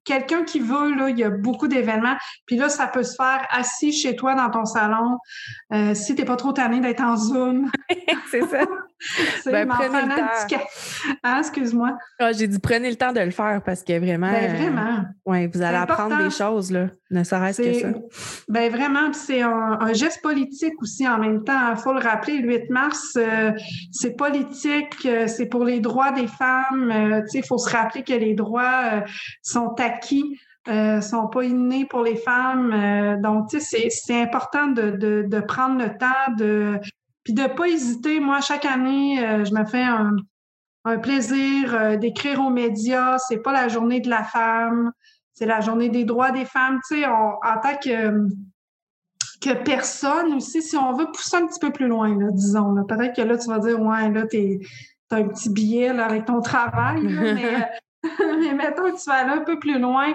[0.04, 2.16] quelqu'un qui veut, là, il y a beaucoup d'événements.
[2.46, 5.18] Puis là, ça peut se faire assis chez toi dans ton salon,
[5.74, 7.70] euh, si tu n'es pas trop tanné d'être en Zoom.
[8.32, 8.66] c'est ça.
[9.46, 10.58] ben, prenez le temps.
[11.24, 11.98] Hein, excuse-moi.
[12.20, 14.32] Ah, j'ai dit prenez le temps de le faire parce que vraiment.
[14.32, 15.06] Ben, vraiment.
[15.26, 17.88] ouais, vous allez apprendre des choses, là, ne serait-ce que ça.
[18.48, 21.72] Ben, vraiment, c'est un, geste politique aussi en même temps.
[21.72, 23.52] Il faut le rappeler, le 8 mars, euh,
[23.92, 27.24] c'est politique, euh, c'est pour les droits des femmes.
[27.34, 29.04] il faut se rappeler que les droits
[29.42, 30.40] sont acquis qui
[30.70, 32.72] euh, sont pas innés pour les femmes.
[32.74, 36.80] Euh, donc, tu sais, c'est important de, prendre le temps de
[37.24, 38.20] puis de pas hésiter.
[38.20, 40.16] Moi, chaque année, euh, je me fais un,
[41.02, 43.18] plaisir d'écrire aux médias.
[43.18, 44.92] C'est pas la journée de la femme,
[45.34, 46.80] c'est la journée des droits des femmes.
[46.90, 48.28] Tu sais, en tant que
[49.64, 52.76] personne aussi, si on veut pousser un petit peu plus loin, là, disons.
[52.86, 54.60] Peut-être que là, tu vas dire, ouais, là, tu
[55.12, 57.68] as un petit billet là, avec ton travail, mais
[58.40, 60.14] mais mettons que tu vas aller un peu plus loin.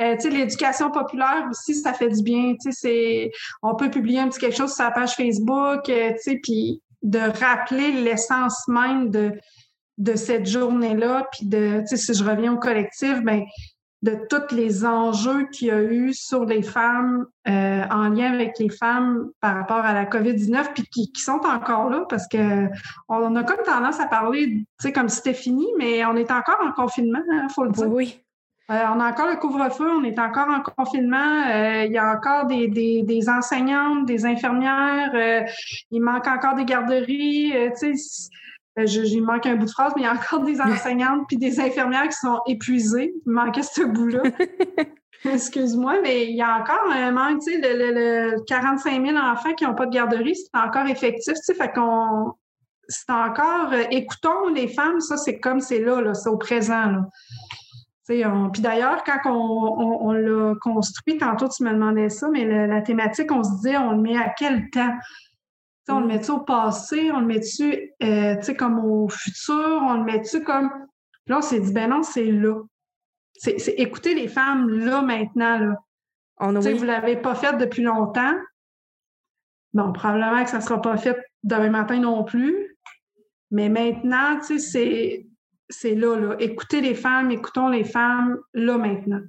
[0.00, 2.54] Euh, tu sais, l'éducation populaire aussi, ça fait du bien.
[2.60, 3.30] Tu sais, c'est,
[3.62, 7.18] on peut publier un petit quelque chose sur sa page Facebook, euh, tu sais, de
[7.40, 9.32] rappeler l'essence même de,
[9.98, 13.44] de cette journée-là, puis de, tu sais, si je reviens au collectif, ben
[14.02, 18.58] de tous les enjeux qu'il y a eu sur les femmes euh, en lien avec
[18.58, 22.68] les femmes par rapport à la COVID-19, puis qui, sont encore là parce que
[23.08, 26.30] on a comme tendance à parler, tu sais, comme si c'était fini, mais on est
[26.30, 27.88] encore en confinement, il hein, faut le dire.
[27.88, 28.20] Oui.
[28.70, 31.46] Euh, on a encore le couvre-feu, on est encore en confinement.
[31.48, 35.46] Euh, il y a encore des, des, des enseignantes, des infirmières.
[35.90, 37.52] il manque encore des garderies.
[37.80, 38.28] tu sais,
[38.78, 41.36] euh, je, manque un bout de phrase, mais il y a encore des enseignantes puis
[41.36, 43.14] des infirmières qui sont épuisées.
[43.26, 44.22] Il manquait ce bout-là.
[45.24, 49.64] Excuse-moi, mais il y a encore un manque, tu sais, le, 45 000 enfants qui
[49.64, 52.34] n'ont pas de garderie, c'est encore effectif, tu sais, fait qu'on,
[52.86, 56.86] c'est encore, euh, écoutons les femmes, ça, c'est comme c'est là, là c'est au présent,
[56.86, 57.08] là.
[58.10, 62.80] On, puis d'ailleurs, quand on, on, l'a construit, tantôt tu me demandais ça, mais la
[62.80, 64.94] thématique, on se disait, on le met à quel temps?
[65.90, 66.08] On le mm.
[66.08, 70.70] met-tu au passé, on le met-tu euh, comme au futur, on le met-tu comme.
[71.26, 72.62] là, on s'est dit, ben non, c'est là.
[73.34, 75.58] C'est écouter les femmes là, maintenant.
[75.58, 75.76] Là.
[76.40, 78.34] On Vous ne l'avez pas fait depuis longtemps.
[79.74, 82.76] Bon, probablement que ça ne sera pas fait demain matin non plus.
[83.50, 85.24] Mais maintenant, c'est
[85.84, 86.36] là, là.
[86.40, 89.20] Écoutez les femmes, écoutons les femmes là maintenant.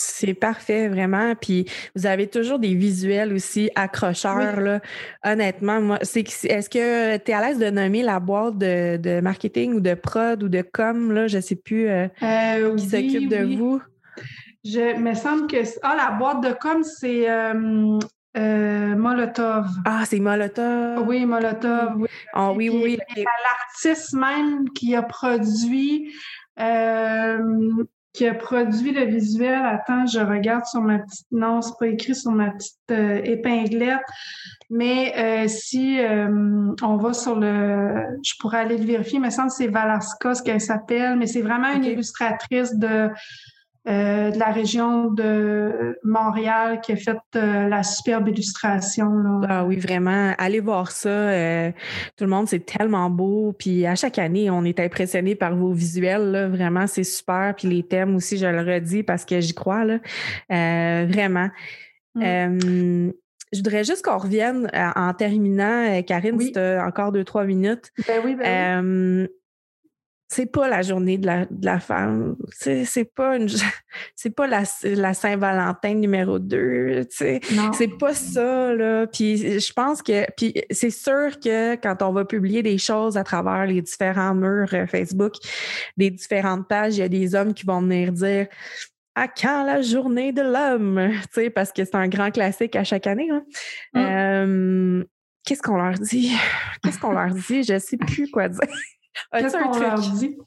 [0.00, 1.34] C'est parfait, vraiment.
[1.34, 4.60] Puis vous avez toujours des visuels aussi accrocheurs.
[4.60, 4.80] Là.
[5.24, 9.74] Honnêtement, moi, c'est est-ce que tu es à l'aise de nommer la boîte de, marketing
[9.74, 13.28] ou de prod ou de com, là, je ne sais plus, euh, euh, qui s'occupe
[13.28, 13.82] de vous?
[14.64, 17.98] Je me semble que ah, la boîte de com, c'est euh,
[18.94, 19.66] Molotov.
[19.84, 21.08] Ah, c'est Molotov.
[21.08, 21.96] Oui, Molotov.
[21.96, 22.98] Oui, ah, oui, oui.
[23.16, 26.14] L'artiste même qui a produit
[28.18, 29.64] qui a produit le visuel.
[29.64, 31.26] Attends, je regarde sur ma petite.
[31.30, 34.02] Non, c'est pas écrit sur ma petite euh, épinglette.
[34.70, 37.94] Mais euh, si euh, on va sur le.
[38.24, 41.16] Je pourrais aller le vérifier, mais ça, c'est Valaska, ce qu'elle s'appelle.
[41.16, 43.08] Mais c'est vraiment une illustratrice de
[43.86, 49.10] euh, de la région de Montréal qui a fait euh, la superbe illustration.
[49.10, 49.40] Là.
[49.48, 50.34] Ah oui, vraiment.
[50.36, 51.08] Allez voir ça.
[51.08, 51.70] Euh,
[52.16, 53.54] tout le monde, c'est tellement beau.
[53.58, 56.32] Puis à chaque année, on est impressionné par vos visuels.
[56.32, 56.48] Là.
[56.48, 57.54] Vraiment, c'est super.
[57.56, 59.84] Puis les thèmes aussi, je le redis parce que j'y crois.
[59.84, 59.98] Là.
[61.06, 61.48] vraiment.
[62.14, 62.58] Mm.
[63.52, 67.92] je voudrais juste qu'on revienne en terminant, Karine, si tu as encore deux, trois minutes.
[68.06, 69.28] Ben oui, ben oui
[70.30, 72.36] c'est pas la journée de la, de la femme.
[72.50, 73.48] C'est pas une
[74.14, 77.06] c'est pas la, la Saint-Valentin numéro 2.
[77.10, 77.40] C'est
[77.98, 78.74] pas ça.
[78.74, 79.06] Là.
[79.06, 83.24] Puis je pense que puis c'est sûr que quand on va publier des choses à
[83.24, 85.34] travers les différents murs euh, Facebook,
[85.96, 88.48] des différentes pages, il y a des hommes qui vont venir dire
[89.14, 91.10] à quand la journée de l'homme?
[91.54, 93.30] Parce que c'est un grand classique à chaque année.
[93.30, 93.44] Hein.
[93.94, 94.04] Hum.
[94.04, 95.04] Euh,
[95.44, 96.32] qu'est-ce qu'on leur dit?
[96.82, 97.62] Qu'est-ce qu'on leur dit?
[97.62, 98.60] Je sais plus quoi dire.
[99.32, 100.38] Qu'est-ce qu'on leur dit?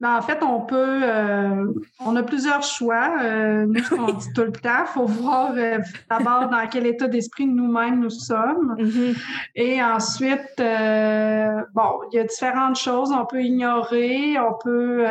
[0.00, 1.66] Ben, en fait, on peut, euh,
[2.04, 3.16] on a plusieurs choix.
[3.22, 5.78] Euh, nous, qu'on dit tout le temps, il faut voir euh,
[6.10, 8.76] d'abord dans quel état d'esprit nous-mêmes nous sommes.
[8.78, 9.16] Mm-hmm.
[9.54, 13.10] Et ensuite, bon, il y a différentes choses.
[13.12, 15.04] On peut ignorer, on peut,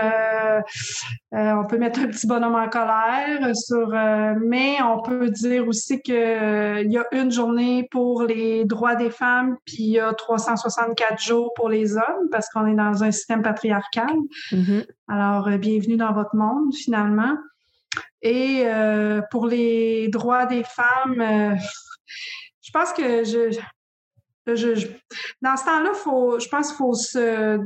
[1.32, 6.14] on peut mettre un petit bonhomme en colère sur, mais on peut dire aussi qu'il
[6.16, 11.54] y a une journée pour les droits des femmes, puis il y a 364 jours
[11.56, 14.16] pour les hommes, parce qu'on est dans un système patriarcal.
[14.52, 14.88] Mm-hmm.
[15.08, 17.38] Alors, euh, bienvenue dans votre monde, finalement.
[18.22, 21.56] Et euh, pour les droits des femmes, euh,
[22.62, 23.60] je pense que je,
[25.42, 27.60] dans ce temps-là, faut, je pense qu'il faut se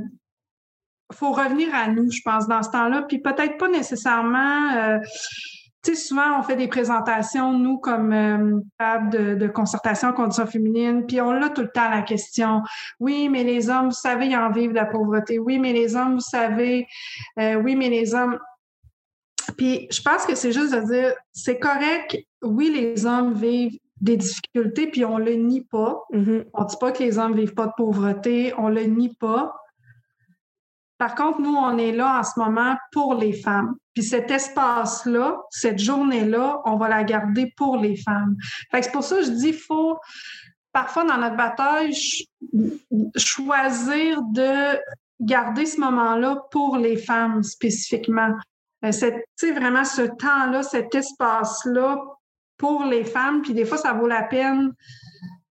[1.12, 5.00] faut revenir à nous, je pense, dans ce temps-là, puis peut-être pas nécessairement
[5.84, 10.46] tu sais, souvent, on fait des présentations, nous, comme euh, table de, de, concertation conditions
[10.46, 12.62] féminines, puis on a tout le temps la question.
[13.00, 15.40] Oui, mais les hommes, vous savez, ils en vivent de la pauvreté.
[15.40, 16.86] Oui, mais les hommes, vous savez.
[17.40, 18.38] Euh, oui, mais les hommes.
[19.58, 22.18] Puis je pense que c'est juste de dire, c'est correct.
[22.42, 26.04] Oui, les hommes vivent des difficultés, puis on le nie pas.
[26.14, 26.46] Mm-hmm.
[26.54, 29.56] On dit pas que les hommes vivent pas de pauvreté, on le nie pas.
[31.00, 33.76] Par contre, nous, on est là en ce moment pour les femmes.
[33.94, 38.36] Puis cet espace-là, cette journée-là, on va la garder pour les femmes.
[38.70, 39.98] Fait que c'est pour ça que je dis, faut
[40.74, 41.96] parfois dans notre bataille
[43.16, 44.78] choisir de
[45.22, 48.34] garder ce moment-là pour les femmes spécifiquement.
[48.84, 51.98] Euh, c'est vraiment ce temps-là, cet espace-là
[52.58, 53.42] pour les femmes.
[53.42, 54.74] Puis des fois, ça vaut la peine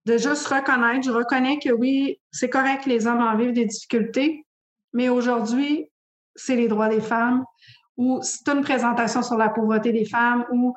[0.05, 1.07] de juste reconnaître.
[1.07, 4.45] Je reconnais que oui, c'est correct que les hommes en vivent des difficultés,
[4.93, 5.91] mais aujourd'hui,
[6.35, 7.45] c'est les droits des femmes
[7.97, 10.75] ou c'est une présentation sur la pauvreté des femmes ou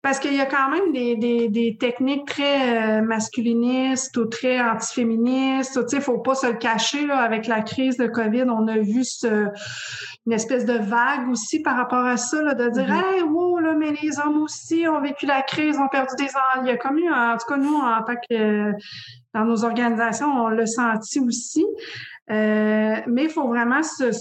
[0.00, 5.74] parce qu'il y a quand même des, des, techniques très euh, masculinistes ou très antiféministes.
[5.74, 8.44] Tu sais, il ne faut pas se le cacher, là, avec la crise de COVID,
[8.44, 9.48] on a vu ce,
[10.24, 13.16] une espèce de vague aussi par rapport à ça, là, de dire mm-hmm.
[13.16, 16.62] Hey, wow, là, mais les hommes aussi ont vécu la crise, ont perdu des enfants.
[16.62, 18.72] Il y a comme eu, en tout cas, nous, en tant que
[19.34, 21.66] dans nos organisations, on l'a senti aussi.
[22.30, 24.12] Euh, mais il faut vraiment se,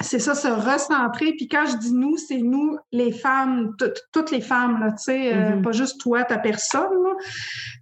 [0.00, 1.32] c'est ça, se recentrer.
[1.32, 3.74] Puis quand je dis nous, c'est nous, les femmes,
[4.12, 5.62] toutes les femmes, là, tu sais, euh, mm-hmm.
[5.62, 6.88] pas juste toi, ta personne.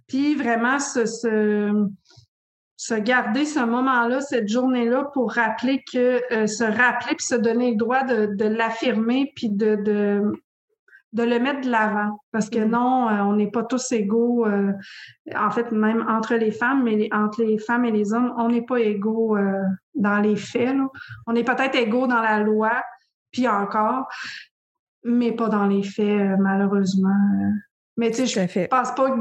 [0.07, 7.15] Puis vraiment se, se, garder ce moment-là, cette journée-là pour rappeler que, euh, se rappeler
[7.15, 10.21] puis se donner le droit de, de l'affirmer puis de, de,
[11.11, 12.19] de le mettre de l'avant.
[12.31, 12.69] Parce que mm-hmm.
[12.69, 14.45] non, euh, on n'est pas tous égaux.
[14.45, 14.71] Euh,
[15.35, 18.65] en fait, même entre les femmes, mais entre les femmes et les hommes, on n'est
[18.65, 19.63] pas égaux euh,
[19.95, 20.75] dans les faits.
[21.27, 22.83] On est peut-être égaux dans la loi,
[23.31, 24.07] puis encore,
[25.03, 27.09] mais pas dans les faits, malheureusement.
[27.97, 29.15] Mais tu sais, je pense pas.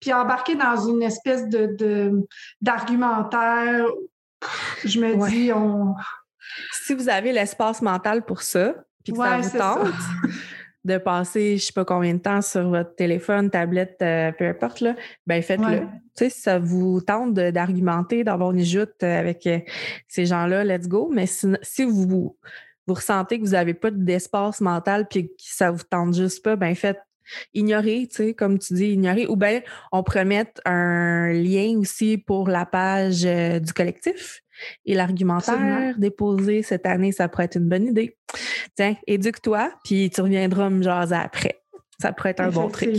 [0.00, 2.26] Puis embarquer dans une espèce de
[2.60, 3.86] d'argumentaire,
[4.84, 5.94] je me dis, on.
[6.72, 9.94] Si vous avez l'espace mental pour ça, puis que ça vous tente,
[10.84, 14.80] de passer je sais pas combien de temps sur votre téléphone, tablette, euh, peu importe,
[14.80, 14.94] là,
[15.26, 15.80] ben faites-le.
[15.80, 19.58] Tu sais, si ça vous tente d'argumenter, d'avoir une joute avec euh,
[20.08, 21.10] ces gens-là, let's go.
[21.12, 22.36] Mais si, vous,
[22.86, 26.56] vous ressentez que vous n'avez pas d'espace mental puis que ça vous tente juste pas,
[26.56, 27.00] ben faites
[27.54, 29.26] ignorer, tu sais, comme tu dis, ignorer.
[29.26, 29.60] Ou bien
[29.92, 34.42] on pourrait mettre un lien aussi pour la page euh, du collectif
[34.84, 38.16] et l'argumentaire déposé cette année, ça pourrait être une bonne idée.
[38.76, 41.60] Tiens, éduque-toi, puis tu reviendras me jaser après.
[42.00, 42.96] Ça pourrait être un bon truc.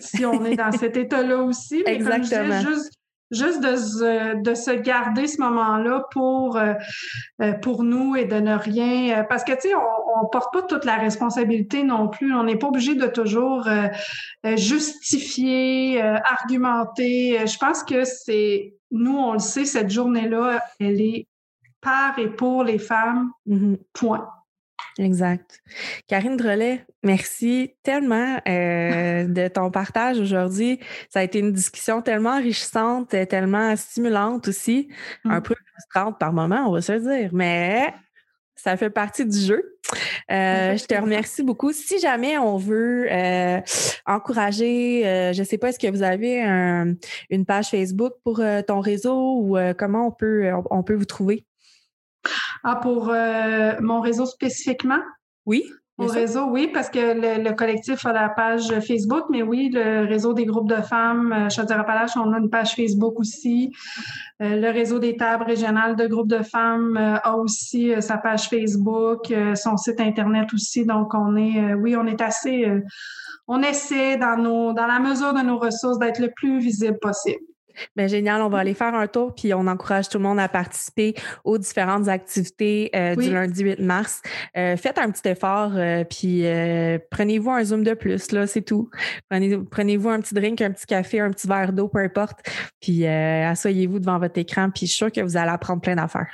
[0.00, 2.60] Si on est dans cet état-là aussi, mais Exactement.
[2.60, 2.92] juste,
[3.34, 6.74] juste de, se, de se garder ce moment-là pour, euh,
[7.42, 9.18] euh, pour nous et de ne rien.
[9.18, 12.34] Euh, parce que, tu sais, on ne porte pas toute la responsabilité non plus.
[12.34, 13.68] On n'est pas obligé de toujours
[14.56, 17.46] justifier, argumenter.
[17.46, 21.26] Je pense que c'est nous, on le sait, cette journée-là, elle est
[21.80, 23.76] par et pour les femmes, mm-hmm.
[23.92, 24.28] point.
[24.98, 25.60] Exact.
[26.06, 30.78] Karine Drolet, merci tellement euh, de ton partage aujourd'hui.
[31.10, 34.88] Ça a été une discussion tellement enrichissante, tellement stimulante aussi,
[35.24, 35.42] un mm.
[35.42, 37.92] peu frustrante par moment, on va se le dire, mais
[38.56, 39.78] Ça fait partie du jeu.
[40.30, 41.72] Euh, je te remercie beaucoup.
[41.72, 43.60] Si jamais on veut euh,
[44.06, 46.40] encourager, euh, je ne sais pas, est-ce que vous avez
[47.30, 51.44] une page Facebook pour ton réseau ou comment on peut, on, peut vous trouver?
[52.62, 53.12] Ah, pour
[53.80, 55.00] mon réseau spécifiquement?
[55.46, 55.64] Oui.
[55.96, 60.32] Au réseau, oui, parce que le, collectif a la page Facebook, mais oui, le réseau
[60.34, 63.72] des groupes de femmes, euh, Chaudière-Appalaches, on a une page Facebook aussi.
[64.42, 68.48] Euh, le réseau des tables régionales de groupes de femmes euh, a aussi sa page
[68.48, 70.84] Facebook, son site Internet aussi.
[70.84, 72.68] Donc, on est, oui, on est assez,
[73.46, 77.44] on essaie dans, nos, dans la mesure de nos ressources d'être le plus visible possible.
[77.96, 78.42] Bien, génial.
[78.42, 81.14] On va aller faire un tour, puis on encourage tout le monde à participer
[81.44, 84.22] aux différentes activités euh, du lundi 8 mars.
[84.56, 86.44] Euh, faites un petit effort, euh, puis
[87.10, 88.90] prenez-vous un Zoom de plus, là, c'est tout.
[89.28, 92.40] Prenez-vous un petit drink, un petit café, un petit verre d'eau, peu importe,
[92.80, 96.32] puis asseyez-vous devant votre écran, puis je suis sûre que vous allez apprendre plein d'affaires.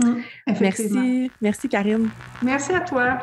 [0.00, 0.14] Mmh,
[0.60, 1.30] merci.
[1.40, 2.08] Merci, Karine.
[2.42, 3.18] Merci à toi.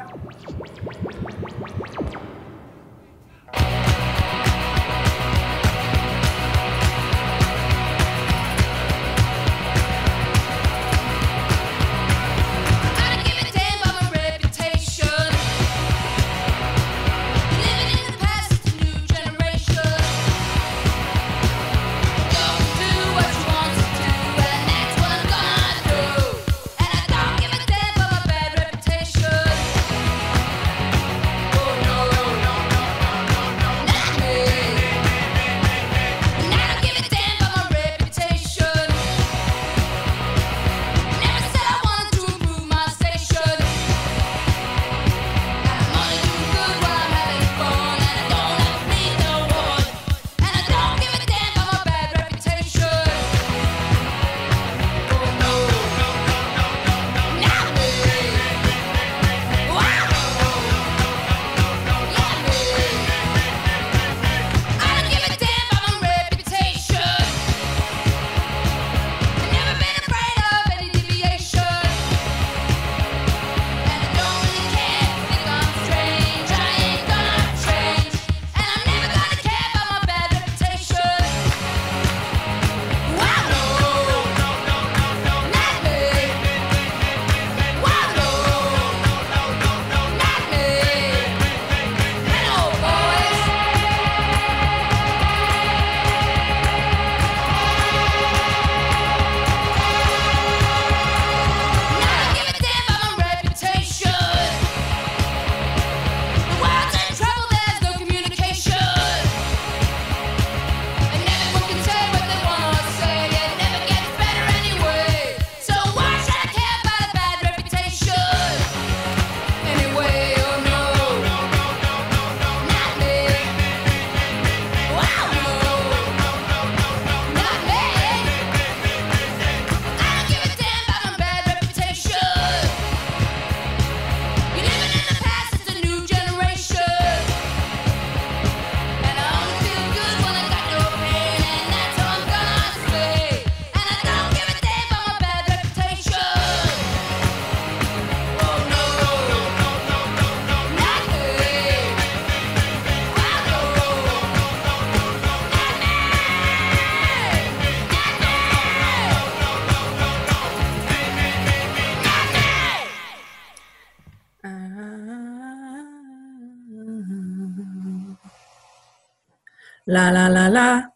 [169.91, 170.90] La la la la.